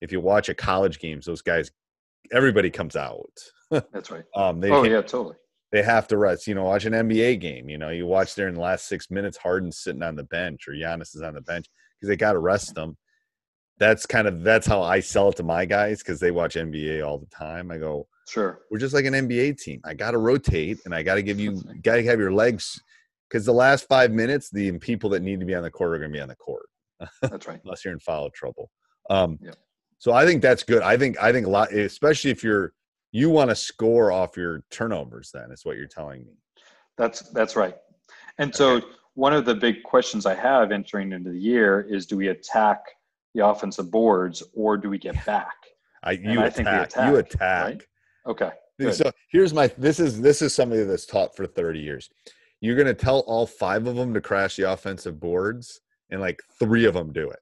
if 0.00 0.12
you 0.12 0.20
watch 0.20 0.48
a 0.48 0.54
college 0.54 1.00
games, 1.00 1.26
those 1.26 1.42
guys, 1.42 1.70
everybody 2.32 2.70
comes 2.70 2.96
out. 2.96 3.32
That's 3.70 4.10
right. 4.10 4.24
Um, 4.36 4.60
they 4.60 4.70
oh 4.70 4.84
yeah, 4.84 5.02
totally. 5.02 5.36
they 5.72 5.82
have 5.82 6.06
to 6.08 6.16
rest. 6.16 6.46
You 6.46 6.54
know, 6.54 6.64
watch 6.64 6.84
an 6.84 6.92
NBA 6.92 7.40
game. 7.40 7.68
You 7.68 7.78
know, 7.78 7.88
you 7.88 8.06
watch 8.06 8.36
there 8.36 8.48
in 8.48 8.54
the 8.54 8.60
last 8.60 8.86
six 8.86 9.10
minutes, 9.10 9.36
Harden's 9.36 9.78
sitting 9.78 10.02
on 10.02 10.14
the 10.14 10.24
bench 10.24 10.68
or 10.68 10.72
Giannis 10.72 11.16
is 11.16 11.22
on 11.22 11.34
the 11.34 11.40
bench 11.40 11.66
because 11.98 12.08
they 12.08 12.16
got 12.16 12.34
to 12.34 12.38
rest 12.38 12.74
them. 12.76 12.96
That's 13.82 14.06
kind 14.06 14.28
of 14.28 14.44
that's 14.44 14.64
how 14.64 14.80
I 14.80 15.00
sell 15.00 15.30
it 15.30 15.36
to 15.38 15.42
my 15.42 15.64
guys 15.64 15.98
because 15.98 16.20
they 16.20 16.30
watch 16.30 16.54
NBA 16.54 17.04
all 17.04 17.18
the 17.18 17.26
time. 17.26 17.72
I 17.72 17.78
go, 17.78 18.06
Sure. 18.28 18.60
we're 18.70 18.78
just 18.78 18.94
like 18.94 19.06
an 19.06 19.14
NBA 19.14 19.60
team. 19.60 19.80
I 19.84 19.94
got 19.94 20.12
to 20.12 20.18
rotate 20.18 20.78
and 20.84 20.94
I 20.94 21.02
got 21.02 21.16
to 21.16 21.22
give 21.22 21.40
you 21.40 21.60
got 21.82 21.96
to 21.96 22.04
have 22.04 22.20
your 22.20 22.32
legs 22.32 22.80
because 23.28 23.44
the 23.44 23.52
last 23.52 23.88
five 23.88 24.12
minutes, 24.12 24.50
the 24.50 24.78
people 24.78 25.10
that 25.10 25.22
need 25.22 25.40
to 25.40 25.46
be 25.46 25.56
on 25.56 25.64
the 25.64 25.70
court 25.70 25.94
are 25.96 25.98
going 25.98 26.12
to 26.12 26.16
be 26.16 26.22
on 26.22 26.28
the 26.28 26.36
court 26.36 26.66
That's 27.22 27.48
right. 27.48 27.60
unless 27.64 27.84
you're 27.84 27.92
in 27.92 27.98
foul 27.98 28.30
trouble. 28.30 28.70
Um, 29.10 29.36
Yeah. 29.42 29.54
So 29.98 30.12
I 30.12 30.26
think 30.26 30.42
that's 30.42 30.62
good. 30.62 30.82
I 30.82 30.96
think 30.96 31.20
I 31.20 31.32
think 31.32 31.48
a 31.48 31.50
lot, 31.50 31.72
especially 31.72 32.30
if 32.30 32.44
you're 32.44 32.72
you 33.10 33.30
want 33.30 33.50
to 33.50 33.56
score 33.56 34.12
off 34.12 34.36
your 34.36 34.62
turnovers. 34.70 35.30
Then 35.34 35.50
is 35.50 35.64
what 35.64 35.76
you're 35.76 35.88
telling 35.88 36.24
me. 36.24 36.34
That's 36.96 37.20
that's 37.30 37.56
right. 37.56 37.76
And 38.38 38.54
so 38.54 38.80
one 39.14 39.32
of 39.32 39.44
the 39.44 39.54
big 39.54 39.82
questions 39.82 40.24
I 40.24 40.34
have 40.34 40.70
entering 40.72 41.12
into 41.12 41.30
the 41.30 41.38
year 41.38 41.80
is 41.90 42.06
do 42.06 42.16
we 42.16 42.28
attack 42.28 42.78
the 43.34 43.46
offensive 43.46 43.90
boards 43.90 44.42
or 44.54 44.76
do 44.76 44.88
we 44.88 44.98
get 44.98 45.24
back? 45.24 45.54
I 46.02 46.12
you 46.12 46.40
I 46.40 46.50
think 46.50 46.68
attack, 46.68 47.08
you 47.08 47.16
attack, 47.16 47.34
attack. 47.34 47.64
right? 47.64 47.82
Okay. 48.26 48.50
good. 48.78 48.94
So 48.94 49.10
here's 49.30 49.54
my 49.54 49.68
this 49.78 50.00
is 50.00 50.20
this 50.20 50.42
is 50.42 50.54
somebody 50.54 50.82
that's 50.84 51.06
taught 51.06 51.36
for 51.36 51.46
30 51.46 51.78
years. 51.80 52.10
You're 52.60 52.76
gonna 52.76 52.94
tell 52.94 53.20
all 53.20 53.46
five 53.46 53.86
of 53.86 53.96
them 53.96 54.12
to 54.14 54.20
crash 54.20 54.56
the 54.56 54.70
offensive 54.72 55.18
boards, 55.18 55.80
and 56.10 56.20
like 56.20 56.40
three 56.58 56.84
of 56.84 56.94
them 56.94 57.12
do 57.12 57.28
it. 57.30 57.40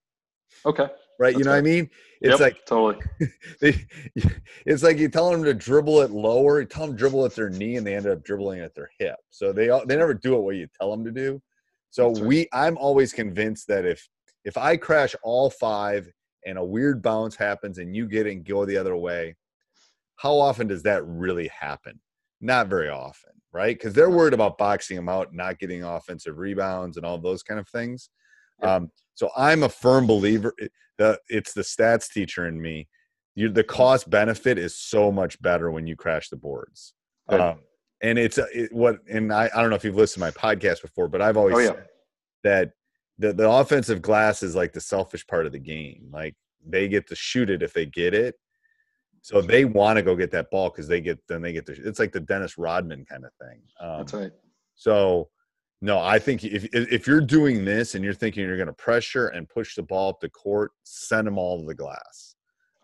Okay. 0.65 0.87
Right? 1.19 1.33
you 1.35 1.41
That's 1.41 1.47
know 1.47 1.53
what 1.53 1.59
I 1.59 1.63
mean? 1.63 1.91
It's 2.23 2.33
Yep, 2.33 2.41
like 2.41 2.65
totally. 2.67 3.05
they, 3.61 3.87
it's 4.65 4.83
like 4.83 4.97
you 4.97 5.09
tell 5.11 5.31
them 5.31 5.45
to 5.45 5.53
dribble 5.53 6.01
it 6.01 6.11
lower, 6.11 6.61
you 6.61 6.67
tell 6.67 6.87
them 6.87 6.97
dribble 6.97 7.27
at 7.27 7.35
their 7.35 7.51
knee, 7.51 7.77
and 7.77 7.87
they 7.87 7.95
end 7.95 8.07
up 8.07 8.25
dribbling 8.25 8.61
at 8.61 8.75
their 8.75 8.91
hip. 8.99 9.17
So 9.29 9.53
they 9.53 9.69
all- 9.69 9.85
they 9.85 9.97
never 9.97 10.15
do 10.15 10.35
it 10.37 10.41
what 10.41 10.57
you 10.57 10.67
tell 10.79 10.91
them 10.91 11.05
to 11.05 11.11
do. 11.11 11.43
So 11.91 12.13
right. 12.13 12.25
we, 12.25 12.49
I'm 12.55 12.79
always 12.79 13.13
convinced 13.13 13.67
that 13.69 13.85
if 13.85 14.09
if 14.45 14.57
I 14.57 14.77
crash 14.77 15.15
all 15.23 15.51
five 15.51 16.11
and 16.47 16.59
a 16.59 16.65
weird 16.65 17.03
bounce 17.03 17.37
happens 17.37 17.79
and 17.79 17.95
you 17.95 18.07
get 18.09 18.27
it 18.27 18.33
and 18.33 18.45
go 18.45 18.65
the 18.65 18.77
other 18.77 18.97
way, 18.97 19.37
how 20.17 20.39
often 20.39 20.67
does 20.67 20.83
that 20.85 21.05
really 21.07 21.49
happen? 21.49 22.01
Not 22.41 22.69
very 22.69 22.89
often, 22.89 23.33
right? 23.53 23.77
Because 23.77 23.93
they're 23.95 24.11
worried 24.11 24.35
about 24.35 24.59
boxing 24.59 24.97
them 24.97 25.09
out, 25.09 25.35
not 25.35 25.59
getting 25.59 25.83
offensive 25.85 26.39
rebounds, 26.39 26.97
and 26.97 27.05
all 27.07 27.19
those 27.19 27.43
kind 27.43 27.61
of 27.61 27.69
things. 27.69 28.11
Yep. 28.63 28.71
Um, 28.71 28.91
so 29.15 29.31
I'm 29.37 29.63
a 29.63 29.69
firm 29.69 30.07
believer. 30.07 30.55
it- 30.59 30.73
The 30.99 31.19
it's 31.29 31.53
the 31.55 31.63
stats 31.63 32.11
teacher 32.13 32.47
in 32.47 32.61
me. 32.61 32.89
You, 33.35 33.49
the 33.51 33.65
cost 33.65 34.11
benefit 34.11 34.59
is 34.59 34.77
so 34.77 35.11
much 35.11 35.41
better 35.41 35.71
when 35.71 35.87
you 35.87 35.97
crash 35.97 36.29
the 36.29 36.37
boards. 36.37 36.93
Um, 37.29 37.61
and 38.03 38.19
it's 38.19 38.39
it, 38.39 38.71
what, 38.73 38.97
and 39.09 39.33
I, 39.33 39.49
I 39.55 39.61
don't 39.61 39.71
know 39.71 39.77
if 39.77 39.85
you've 39.85 39.97
listened 39.97 40.21
to 40.23 40.27
my 40.27 40.55
podcast 40.55 40.83
before, 40.83 41.09
but 41.09 41.23
I've 41.23 41.37
always 41.39 41.57
Oh, 41.57 41.59
yeah. 41.61 41.67
said 41.69 41.87
that 42.45 42.71
the, 43.21 43.35
the 43.35 43.49
offensive 43.49 44.01
glass 44.01 44.43
is 44.43 44.57
like 44.57 44.73
the 44.73 44.81
selfish 44.81 45.27
part 45.27 45.45
of 45.45 45.53
the 45.53 45.59
game. 45.59 46.09
Like 46.11 46.35
they 46.67 46.89
get 46.89 47.07
to 47.09 47.15
shoot 47.15 47.51
it 47.51 47.63
if 47.63 47.73
they 47.73 47.87
get 47.87 48.15
it. 48.15 48.35
So 49.23 49.43
they 49.43 49.67
want 49.67 49.99
to 49.99 50.03
go 50.03 50.17
get 50.17 50.31
that 50.31 50.51
ball 50.51 50.71
because 50.71 50.89
they 50.89 51.03
get 51.03 51.19
then 51.29 51.43
they 51.43 51.53
get 51.53 51.67
the. 51.67 51.79
It's 51.85 51.99
like 51.99 52.13
the 52.13 52.21
Dennis 52.21 52.57
Rodman 52.57 53.05
kind 53.05 53.25
of 53.27 53.33
thing. 53.35 53.61
Um, 53.79 53.99
That's 53.99 54.15
right. 54.15 54.33
so, 54.75 55.29
no, 55.83 55.99
I 55.99 56.19
think 56.19 56.43
if 56.43 56.67
if 56.73 57.07
you're 57.07 57.21
doing 57.21 57.63
this 57.63 57.95
and 57.95 58.03
you're 58.03 58.15
thinking 58.15 58.47
you're 58.47 58.57
going 58.57 58.67
to 58.69 58.73
pressure 58.73 59.29
and 59.29 59.47
push 59.47 59.75
the 59.75 59.83
ball 59.83 60.09
up 60.09 60.21
the 60.21 60.31
court, 60.31 60.73
send 60.85 61.27
them 61.27 61.37
all 61.37 61.61
to 61.61 61.67
the 61.67 61.75
glass. 61.75 62.37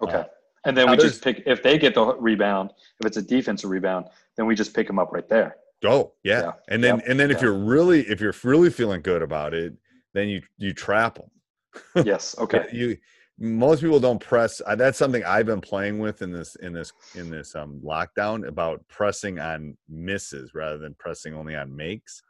Okay. 0.03 0.17
Uh, 0.17 0.25
and 0.67 0.77
then 0.77 0.91
we 0.91 0.99
just 0.99 1.25
pick 1.25 1.43
if 1.47 1.63
they 1.63 1.79
get 1.79 1.95
the 1.95 2.05
rebound, 2.17 2.71
if 3.01 3.07
it's 3.07 3.17
a 3.17 3.23
defensive 3.23 3.71
rebound, 3.71 4.07
then 4.37 4.45
we 4.45 4.55
just 4.55 4.75
pick 4.75 4.87
them 4.87 4.99
up 4.99 5.13
right 5.13 5.29
there. 5.29 5.57
Go, 5.83 6.13
yeah. 6.23 6.43
Yeah, 6.43 6.53
And 6.69 6.85
then 6.85 7.01
and 7.07 7.19
then 7.19 7.31
if 7.31 7.39
yeah. 7.39 7.45
you're 7.45 7.59
really 7.59 8.01
if 8.03 8.21
you're 8.21 8.35
really 8.45 8.69
feeling 8.69 9.01
good 9.01 9.23
about 9.23 9.55
it, 9.55 9.73
then 10.17 10.29
you 10.29 10.43
you 10.59 10.73
trap 10.73 11.17
them. 11.17 12.05
Yes. 12.07 12.35
Okay. 12.39 12.67
You 12.73 12.97
most 13.39 13.83
people 13.83 14.01
don't 14.01 14.19
press. 14.19 14.63
uh, 14.67 14.75
That's 14.75 14.97
something 14.97 15.23
I've 15.25 15.45
been 15.45 15.61
playing 15.61 15.99
with 15.99 16.23
in 16.23 16.33
this 16.33 16.57
in 16.57 16.73
this 16.73 16.91
in 17.15 17.29
this 17.31 17.55
um 17.55 17.81
lockdown 17.85 18.47
about 18.49 18.83
pressing 18.89 19.39
on 19.39 19.77
misses 19.89 20.53
rather 20.55 20.79
than 20.79 20.95
pressing 20.99 21.35
only 21.35 21.55
on 21.55 21.75
makes. 21.77 22.23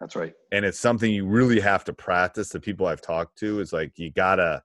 That's 0.00 0.16
right. 0.16 0.34
and 0.50 0.64
it's 0.64 0.80
something 0.80 1.12
you 1.12 1.26
really 1.26 1.60
have 1.60 1.84
to 1.84 1.92
practice 1.92 2.48
the 2.48 2.58
people 2.58 2.86
i've 2.86 3.00
talked 3.00 3.38
to 3.38 3.60
is 3.60 3.72
like 3.72 3.92
you 3.96 4.10
gotta 4.10 4.60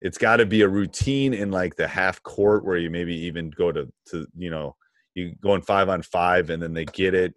it's 0.00 0.16
got 0.16 0.36
to 0.36 0.46
be 0.46 0.62
a 0.62 0.68
routine 0.68 1.34
in 1.34 1.50
like 1.50 1.76
the 1.76 1.86
half 1.86 2.22
court 2.22 2.64
where 2.64 2.78
you 2.78 2.88
maybe 2.90 3.14
even 3.14 3.50
go 3.50 3.70
to 3.72 3.92
to 4.06 4.26
you 4.36 4.48
know 4.48 4.74
you 5.14 5.34
go 5.42 5.54
in 5.54 5.60
five 5.60 5.90
on 5.90 6.00
five 6.00 6.48
and 6.48 6.62
then 6.62 6.72
they 6.72 6.86
get 6.86 7.12
it 7.14 7.34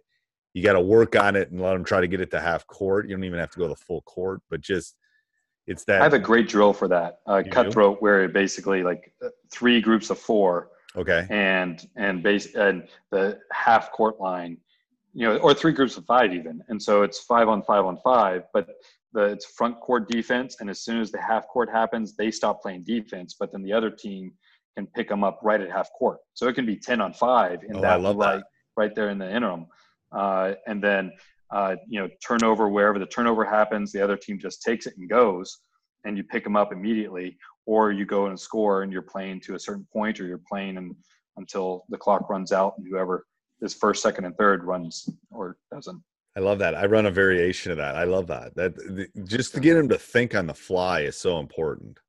you 0.57 0.63
got 0.63 0.73
to 0.73 0.81
work 0.81 1.15
on 1.15 1.35
it 1.35 1.51
and 1.51 1.61
let 1.61 1.73
them 1.73 1.83
try 1.83 2.01
to 2.01 2.07
get 2.07 2.19
it 2.19 2.31
to 2.31 2.39
half 2.39 2.65
court 2.67 3.07
you 3.07 3.15
don't 3.15 3.23
even 3.23 3.39
have 3.39 3.51
to 3.51 3.59
go 3.59 3.65
to 3.65 3.69
the 3.69 3.75
full 3.75 4.01
court 4.01 4.41
but 4.49 4.59
just 4.59 4.95
it's 5.67 5.83
that 5.83 5.99
I 5.99 6.03
have 6.03 6.13
a 6.13 6.19
great 6.19 6.47
drill 6.47 6.71
for 6.73 6.87
that. 6.87 7.19
Uh, 7.29 7.37
You 7.37 7.43
do? 7.43 7.51
cutthroat, 7.51 8.01
where 8.01 8.23
it 8.23 8.31
basically 8.33 8.83
like 8.83 9.13
uh, 9.23 9.27
three 9.51 9.81
groups 9.81 10.09
of 10.09 10.17
four, 10.17 10.69
okay 10.95 11.27
and 11.29 11.85
and 11.97 12.23
base 12.23 12.55
and 12.55 12.87
the 13.11 13.37
half 13.51 13.91
court 13.91 14.17
line, 14.19 14.57
you 15.13 15.27
know, 15.27 15.35
or 15.39 15.53
three 15.53 15.73
groups 15.73 15.97
of 15.97 16.05
five 16.05 16.33
even. 16.33 16.63
And 16.69 16.81
so 16.81 17.01
it's 17.03 17.19
five 17.19 17.49
on 17.49 17.61
five 17.63 17.85
on 17.85 17.97
five, 17.97 18.43
but 18.53 18.69
the 19.11 19.23
it's 19.23 19.45
front 19.45 19.79
court 19.81 20.07
defense. 20.09 20.55
And 20.61 20.69
as 20.69 20.79
soon 20.85 21.01
as 21.01 21.11
the 21.11 21.21
half 21.21 21.45
court 21.49 21.69
happens, 21.69 22.15
they 22.15 22.31
stop 22.31 22.61
playing 22.61 22.83
defense. 22.85 23.35
But 23.37 23.51
then 23.51 23.61
the 23.61 23.73
other 23.73 23.91
team 23.91 24.31
can 24.77 24.87
pick 24.95 25.09
them 25.09 25.25
up 25.25 25.41
right 25.43 25.59
at 25.59 25.69
half 25.69 25.89
court. 25.99 26.19
So 26.33 26.47
it 26.47 26.53
can 26.53 26.65
be 26.65 26.77
ten 26.77 27.01
on 27.01 27.11
five 27.11 27.59
in 27.67 27.75
Oh, 27.75 27.79
I 27.79 27.81
that 27.81 28.01
love 28.01 28.15
right 28.15 28.37
that. 28.37 28.45
right 28.77 28.95
there 28.95 29.09
in 29.09 29.17
the 29.17 29.29
interim. 29.29 29.65
Uh, 30.11 30.53
and 30.67 30.83
then 30.83 31.11
uh, 31.51 31.75
you 31.87 31.99
know 31.99 32.09
turnover 32.25 32.69
wherever 32.69 32.99
the 32.99 33.05
turnover 33.05 33.45
happens, 33.45 33.91
the 33.91 34.03
other 34.03 34.17
team 34.17 34.39
just 34.39 34.61
takes 34.61 34.85
it 34.85 34.93
and 34.97 35.09
goes, 35.09 35.59
and 36.05 36.17
you 36.17 36.23
pick 36.23 36.43
them 36.43 36.55
up 36.55 36.71
immediately, 36.71 37.37
or 37.65 37.91
you 37.91 38.05
go 38.05 38.27
and 38.27 38.39
score 38.39 38.83
and 38.83 38.91
you're 38.91 39.01
playing 39.01 39.39
to 39.41 39.55
a 39.55 39.59
certain 39.59 39.87
point, 39.91 40.19
or 40.19 40.25
you're 40.25 40.41
playing 40.49 40.77
and, 40.77 40.95
until 41.37 41.85
the 41.89 41.97
clock 41.97 42.29
runs 42.29 42.51
out, 42.51 42.73
and 42.77 42.87
whoever 42.89 43.25
is 43.61 43.73
first, 43.73 44.01
second, 44.03 44.25
and 44.25 44.37
third 44.37 44.63
runs 44.63 45.09
or 45.31 45.57
doesn't. 45.71 46.01
i 46.35 46.39
love 46.39 46.59
that. 46.59 46.75
I 46.75 46.85
run 46.85 47.05
a 47.05 47.11
variation 47.11 47.71
of 47.71 47.77
that. 47.77 47.95
I 47.95 48.03
love 48.03 48.27
that. 48.27 48.55
That 48.55 48.75
the- 48.75 49.09
just 49.23 49.53
to 49.55 49.59
get 49.59 49.75
them 49.75 49.89
to 49.89 49.97
think 49.97 50.35
on 50.35 50.47
the 50.47 50.53
fly 50.53 51.01
is 51.01 51.15
so 51.15 51.39
important. 51.39 51.99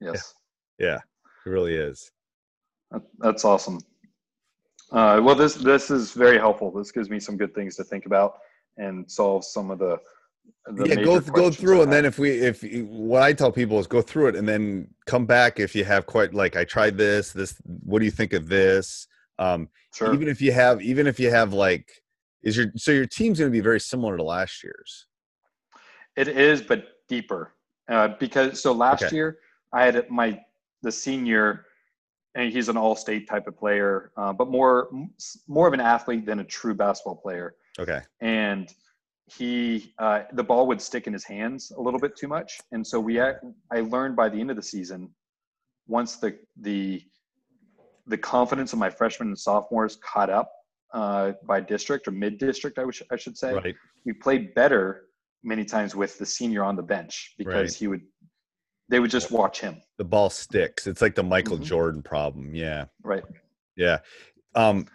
Yes, 0.00 0.34
yeah. 0.78 0.98
It 1.44 1.50
really 1.50 1.74
is. 1.74 2.10
That's 3.18 3.44
awesome. 3.44 3.80
Uh, 4.96 5.20
well, 5.22 5.34
this 5.34 5.54
this 5.54 5.90
is 5.90 6.12
very 6.12 6.38
helpful. 6.38 6.70
This 6.70 6.90
gives 6.90 7.10
me 7.10 7.20
some 7.20 7.36
good 7.36 7.54
things 7.54 7.76
to 7.76 7.84
think 7.84 8.06
about, 8.06 8.38
and 8.78 9.08
solve 9.10 9.44
some 9.44 9.70
of 9.70 9.78
the, 9.78 9.98
the 10.66 10.88
yeah, 10.88 10.94
go 10.94 11.20
go 11.20 11.50
through, 11.50 11.82
and 11.82 11.92
then 11.92 12.06
if 12.06 12.18
we 12.18 12.30
if 12.30 12.62
what 12.88 13.22
I 13.22 13.34
tell 13.34 13.52
people 13.52 13.78
is 13.78 13.86
go 13.86 14.00
through 14.00 14.28
it, 14.28 14.36
and 14.36 14.48
then 14.48 14.88
come 15.04 15.26
back 15.26 15.60
if 15.60 15.74
you 15.74 15.84
have 15.84 16.06
quite 16.06 16.32
like 16.32 16.56
I 16.56 16.64
tried 16.64 16.96
this. 16.96 17.32
This, 17.32 17.60
what 17.64 17.98
do 17.98 18.06
you 18.06 18.10
think 18.10 18.32
of 18.32 18.48
this? 18.48 19.06
Um, 19.38 19.68
sure. 19.92 20.14
even 20.14 20.28
if 20.28 20.40
you 20.40 20.52
have 20.52 20.80
even 20.80 21.06
if 21.06 21.20
you 21.20 21.30
have 21.30 21.52
like 21.52 21.90
is 22.42 22.56
your 22.56 22.68
so 22.76 22.90
your 22.90 23.06
team's 23.06 23.38
going 23.38 23.50
to 23.50 23.52
be 23.52 23.60
very 23.60 23.80
similar 23.80 24.16
to 24.16 24.22
last 24.22 24.64
year's 24.64 25.06
It 26.16 26.28
is, 26.28 26.62
but 26.62 26.86
deeper. 27.06 27.52
Uh, 27.88 28.08
because 28.18 28.62
so 28.62 28.72
last 28.72 29.02
Okay. 29.02 29.16
year 29.16 29.38
I 29.74 29.84
had 29.84 30.10
my 30.10 30.40
the 30.82 30.90
senior, 30.90 31.66
and 32.36 32.52
he's 32.52 32.68
an 32.68 32.76
all-state 32.76 33.26
type 33.28 33.46
of 33.48 33.56
player, 33.58 34.12
uh, 34.16 34.32
but 34.32 34.48
more 34.48 34.88
more 35.48 35.66
of 35.66 35.74
an 35.74 35.80
athlete 35.80 36.24
than 36.26 36.38
a 36.40 36.44
true 36.44 36.74
basketball 36.74 37.16
player. 37.16 37.56
okay 37.78 38.00
And 38.20 38.72
he 39.38 39.92
uh, 39.98 40.20
the 40.34 40.44
ball 40.44 40.68
would 40.68 40.80
stick 40.80 41.08
in 41.08 41.12
his 41.12 41.24
hands 41.24 41.72
a 41.76 41.80
little 41.80 41.98
bit 41.98 42.12
too 42.16 42.28
much, 42.28 42.60
and 42.72 42.86
so 42.86 43.00
we 43.00 43.20
I 43.20 43.80
learned 43.94 44.14
by 44.14 44.28
the 44.28 44.38
end 44.40 44.50
of 44.50 44.56
the 44.56 44.62
season, 44.62 45.10
once 45.88 46.16
the 46.16 46.38
the 46.60 47.02
the 48.06 48.18
confidence 48.18 48.72
of 48.72 48.78
my 48.78 48.90
freshmen 48.90 49.28
and 49.28 49.38
sophomores 49.38 49.96
caught 49.96 50.30
up 50.30 50.48
uh, 50.94 51.32
by 51.44 51.58
district 51.60 52.06
or 52.06 52.12
mid 52.12 52.38
district, 52.38 52.78
I, 52.78 52.84
wish, 52.84 53.02
I 53.10 53.16
should 53.16 53.36
say 53.36 53.52
right 53.54 53.74
we 54.04 54.12
played 54.12 54.54
better 54.54 55.06
many 55.42 55.64
times 55.64 55.96
with 55.96 56.16
the 56.18 56.26
senior 56.26 56.62
on 56.62 56.76
the 56.76 56.82
bench 56.82 57.34
because 57.38 57.72
Right. 57.72 57.74
he 57.80 57.86
would 57.88 58.02
they 58.88 59.00
would 59.00 59.10
just 59.10 59.30
watch 59.30 59.60
him. 59.60 59.80
The 59.98 60.04
ball 60.04 60.30
sticks. 60.30 60.86
It's 60.86 61.02
like 61.02 61.14
the 61.14 61.22
michael 61.22 61.58
Mhm. 61.58 61.64
jordan 61.64 62.02
problem. 62.02 62.54
Yeah. 62.54 62.86
Right. 63.02 63.24
Yeah. 63.76 63.98
Um 64.54 64.86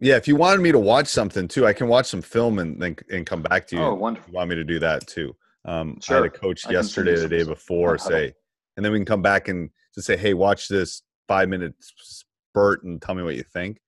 yeah 0.00 0.16
if 0.16 0.28
you 0.28 0.36
wanted 0.36 0.60
me 0.60 0.70
to 0.72 0.78
watch 0.78 1.06
something 1.06 1.48
too 1.48 1.66
i 1.66 1.72
can 1.72 1.88
watch 1.88 2.04
some 2.04 2.20
film 2.20 2.58
and 2.58 2.78
then 2.82 2.94
and 3.10 3.24
come 3.24 3.40
back 3.40 3.66
to 3.66 3.76
you 3.76 3.82
oh 3.82 3.94
wonderful 3.94 4.30
you 4.30 4.36
want 4.36 4.50
me 4.50 4.54
to 4.56 4.64
do 4.64 4.78
that 4.78 5.06
too. 5.06 5.34
Um 5.64 5.98
i 6.10 6.14
had 6.14 6.24
a 6.24 6.30
coach 6.30 6.66
I 6.66 6.72
can 6.74 6.84
send 6.84 7.06
yesterday 7.08 7.16
the 7.16 7.28
day 7.28 7.44
before 7.44 7.96
say 7.98 8.34
and 8.76 8.84
then 8.84 8.92
we 8.92 8.98
can 8.98 9.06
come 9.06 9.22
back 9.22 9.48
and 9.48 9.70
just 9.94 10.06
say 10.06 10.16
hey 10.16 10.34
watch 10.34 10.68
this 10.68 11.02
five 11.28 11.48
minute 11.48 11.74
spurt 11.80 12.84
and 12.84 13.00
tell 13.00 13.14
me 13.14 13.22
what 13.22 13.36
you 13.36 13.42
think. 13.42 13.80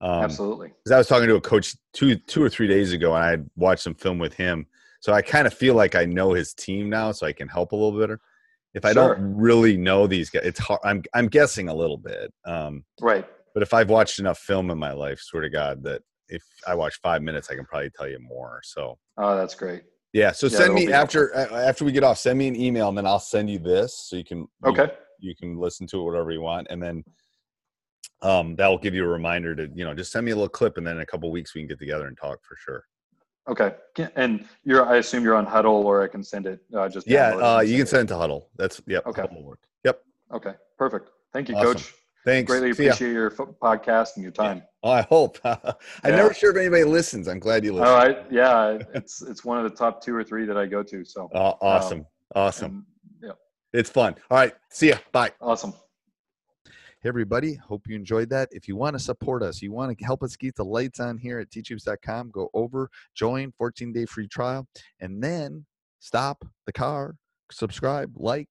Um 0.00 0.24
absolutely. 0.24 0.68
because 0.68 0.92
I 0.92 0.98
was 0.98 1.06
talking 1.08 1.28
to 1.28 1.36
a 1.36 1.40
coach 1.42 1.76
two 1.92 2.16
two 2.16 2.42
or 2.42 2.48
three 2.48 2.66
days 2.66 2.92
ago, 2.94 3.14
and 3.14 3.22
I 3.24 3.36
watched 3.56 3.82
some 3.82 3.94
film 3.94 4.18
with 4.18 4.32
him. 4.32 4.66
So 5.00 5.12
I 5.12 5.20
kind 5.20 5.46
of 5.46 5.52
feel 5.52 5.74
like 5.74 5.94
I 5.94 6.06
know 6.06 6.32
his 6.32 6.54
team 6.54 6.88
now, 6.88 7.12
so 7.12 7.26
I 7.26 7.32
can 7.32 7.48
help 7.48 7.72
a 7.72 7.76
little 7.76 7.98
better. 8.00 8.18
If 8.74 8.84
I 8.84 8.92
Sure. 8.92 9.14
don't 9.16 9.36
really 9.36 9.76
know 9.76 10.06
these 10.06 10.30
guys, 10.30 10.42
it's 10.44 10.60
hard. 10.60 10.80
I'm 10.84 11.02
I'm 11.14 11.26
guessing 11.28 11.68
a 11.68 11.74
little 11.74 11.96
bit. 11.98 12.32
Um, 12.44 12.84
right 13.00 13.26
but 13.52 13.64
if 13.64 13.74
I've 13.74 13.90
watched 13.90 14.20
enough 14.20 14.38
film 14.38 14.70
in 14.70 14.78
my 14.78 14.92
life, 14.92 15.18
swear 15.20 15.42
to 15.42 15.50
God, 15.50 15.82
that 15.82 16.02
if 16.28 16.42
I 16.68 16.74
watch 16.76 17.00
five 17.02 17.20
minutes, 17.20 17.50
I 17.50 17.56
can 17.56 17.64
probably 17.64 17.90
tell 17.90 18.06
you 18.08 18.20
more. 18.20 18.60
So 18.62 18.96
oh 19.18 19.36
that's 19.36 19.54
great 19.54 19.82
yeah. 20.12 20.30
So 20.32 20.46
Yeah, 20.46 20.56
send 20.58 20.74
me 20.74 20.92
after 20.92 21.34
uh, 21.36 21.56
after 21.56 21.84
we 21.84 21.92
get 21.92 22.04
off. 22.04 22.18
Send 22.18 22.38
me 22.38 22.46
an 22.48 22.56
email, 22.56 22.88
and 22.88 22.96
then 22.96 23.06
I'll 23.06 23.18
send 23.18 23.50
you 23.50 23.58
this 23.58 24.06
so 24.08 24.16
you 24.16 24.24
can 24.24 24.38
you- 24.38 24.48
okay 24.70 24.92
you 25.22 25.34
can 25.36 25.58
listen 25.58 25.86
to 25.86 26.00
it 26.00 26.04
whatever 26.04 26.30
you 26.30 26.40
want, 26.40 26.66
and 26.70 26.82
then 26.82 27.04
um 28.22 28.54
that 28.56 28.68
will 28.68 28.78
give 28.78 28.94
you 28.94 29.04
a 29.04 29.08
reminder 29.08 29.54
to 29.54 29.68
you 29.74 29.84
know 29.84 29.94
just 29.94 30.12
send 30.12 30.24
me 30.24 30.30
a 30.32 30.34
little 30.34 30.48
clip, 30.48 30.76
and 30.78 30.86
then 30.86 30.96
in 30.96 31.02
a 31.02 31.06
couple 31.06 31.30
weeks 31.30 31.54
we 31.54 31.60
can 31.60 31.68
get 31.68 31.78
together 31.78 32.06
and 32.06 32.16
talk 32.16 32.38
for 32.48 32.56
sure. 32.56 32.84
Okay 33.50 33.74
and 34.16 34.46
you're 34.64 34.86
i 34.86 34.96
assume 34.96 35.22
you're 35.24 35.34
on 35.34 35.44
Hudl 35.46 35.84
or 35.84 36.02
i 36.02 36.08
can 36.08 36.22
send 36.22 36.46
it 36.46 36.60
uh, 36.74 36.88
just 36.88 37.06
Yeah, 37.06 37.34
uh, 37.36 37.60
you 37.60 37.76
can 37.76 37.86
send 37.86 38.02
it 38.08 38.12
to 38.14 38.18
Hudl. 38.18 38.44
That's 38.56 38.80
yep. 38.86 39.04
Okay. 39.06 39.22
Hudl 39.22 39.34
will 39.34 39.44
work. 39.52 39.60
Yep. 39.84 39.96
okay 40.38 40.54
perfect 40.78 41.10
thank 41.34 41.48
you 41.48 41.56
Awesome. 41.56 41.74
coach 41.74 41.94
Thanks. 42.24 42.50
greatly 42.50 42.72
See 42.74 42.84
ya. 42.84 42.90
appreciate 42.92 43.12
your 43.12 43.30
podcast 43.30 44.10
and 44.16 44.22
your 44.22 44.32
time 44.32 44.62
Oh, 44.82 44.90
I 44.92 45.02
hope. 45.02 45.38
I'm 45.44 45.58
Yeah. 46.04 46.16
never 46.16 46.32
sure 46.32 46.50
if 46.52 46.56
anybody 46.56 46.84
listens. 46.84 47.28
I'm 47.28 47.38
glad 47.38 47.64
you 47.64 47.72
listen. 47.74 47.88
oh 47.88 48.24
yeah 48.30 48.78
it's 48.94 49.20
it's 49.30 49.44
one 49.44 49.58
of 49.58 49.64
the 49.68 49.76
top 49.76 50.02
two 50.04 50.14
or 50.14 50.24
three 50.24 50.44
that 50.46 50.56
i 50.56 50.64
go 50.66 50.82
to 50.82 51.04
so 51.04 51.28
Aw- 51.34 51.56
awesome. 51.60 52.06
awesome. 52.34 52.64
um, 52.66 52.86
yeah 53.22 53.32
It's 53.72 53.90
fun. 53.90 54.14
All 54.30 54.38
right. 54.38 54.54
See 54.70 54.88
ya. 54.92 54.96
Bye. 55.12 55.32
awesome 55.40 55.74
Hey, 57.02 57.08
everybody. 57.08 57.54
Hope 57.54 57.88
you 57.88 57.96
enjoyed 57.96 58.28
that. 58.28 58.50
If 58.52 58.68
you 58.68 58.76
want 58.76 58.94
to 58.94 58.98
support 58.98 59.42
us, 59.42 59.62
you 59.62 59.72
want 59.72 59.96
to 59.96 60.04
help 60.04 60.22
us 60.22 60.36
keep 60.36 60.56
the 60.56 60.66
lights 60.66 61.00
on 61.00 61.16
here 61.16 61.38
at 61.38 61.48
teachhoops.com, 61.48 62.30
go 62.30 62.50
over, 62.52 62.90
join, 63.14 63.52
14 63.56 63.90
day 63.90 64.04
free 64.04 64.28
trial, 64.28 64.66
and 65.00 65.24
then 65.24 65.64
stop 65.98 66.44
the 66.66 66.74
car, 66.74 67.16
subscribe, 67.50 68.12
like, 68.16 68.50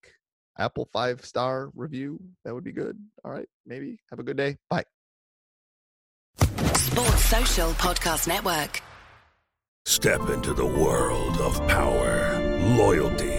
Apple 0.57 0.89
five 0.91 1.23
star 1.23 1.69
review. 1.75 2.19
That 2.43 2.55
would 2.55 2.63
be 2.63 2.71
good. 2.71 2.97
All 3.23 3.31
right. 3.31 3.47
Maybe. 3.67 3.99
Have 4.09 4.17
a 4.17 4.23
good 4.23 4.35
day. 4.35 4.57
Bye. 4.67 4.83
Sports 6.39 7.25
Social 7.25 7.69
Podcast 7.73 8.27
Network. 8.27 8.81
Step 9.85 10.27
into 10.29 10.55
the 10.55 10.65
world 10.65 11.37
of 11.37 11.55
power, 11.67 12.39
loyalty, 12.75 13.38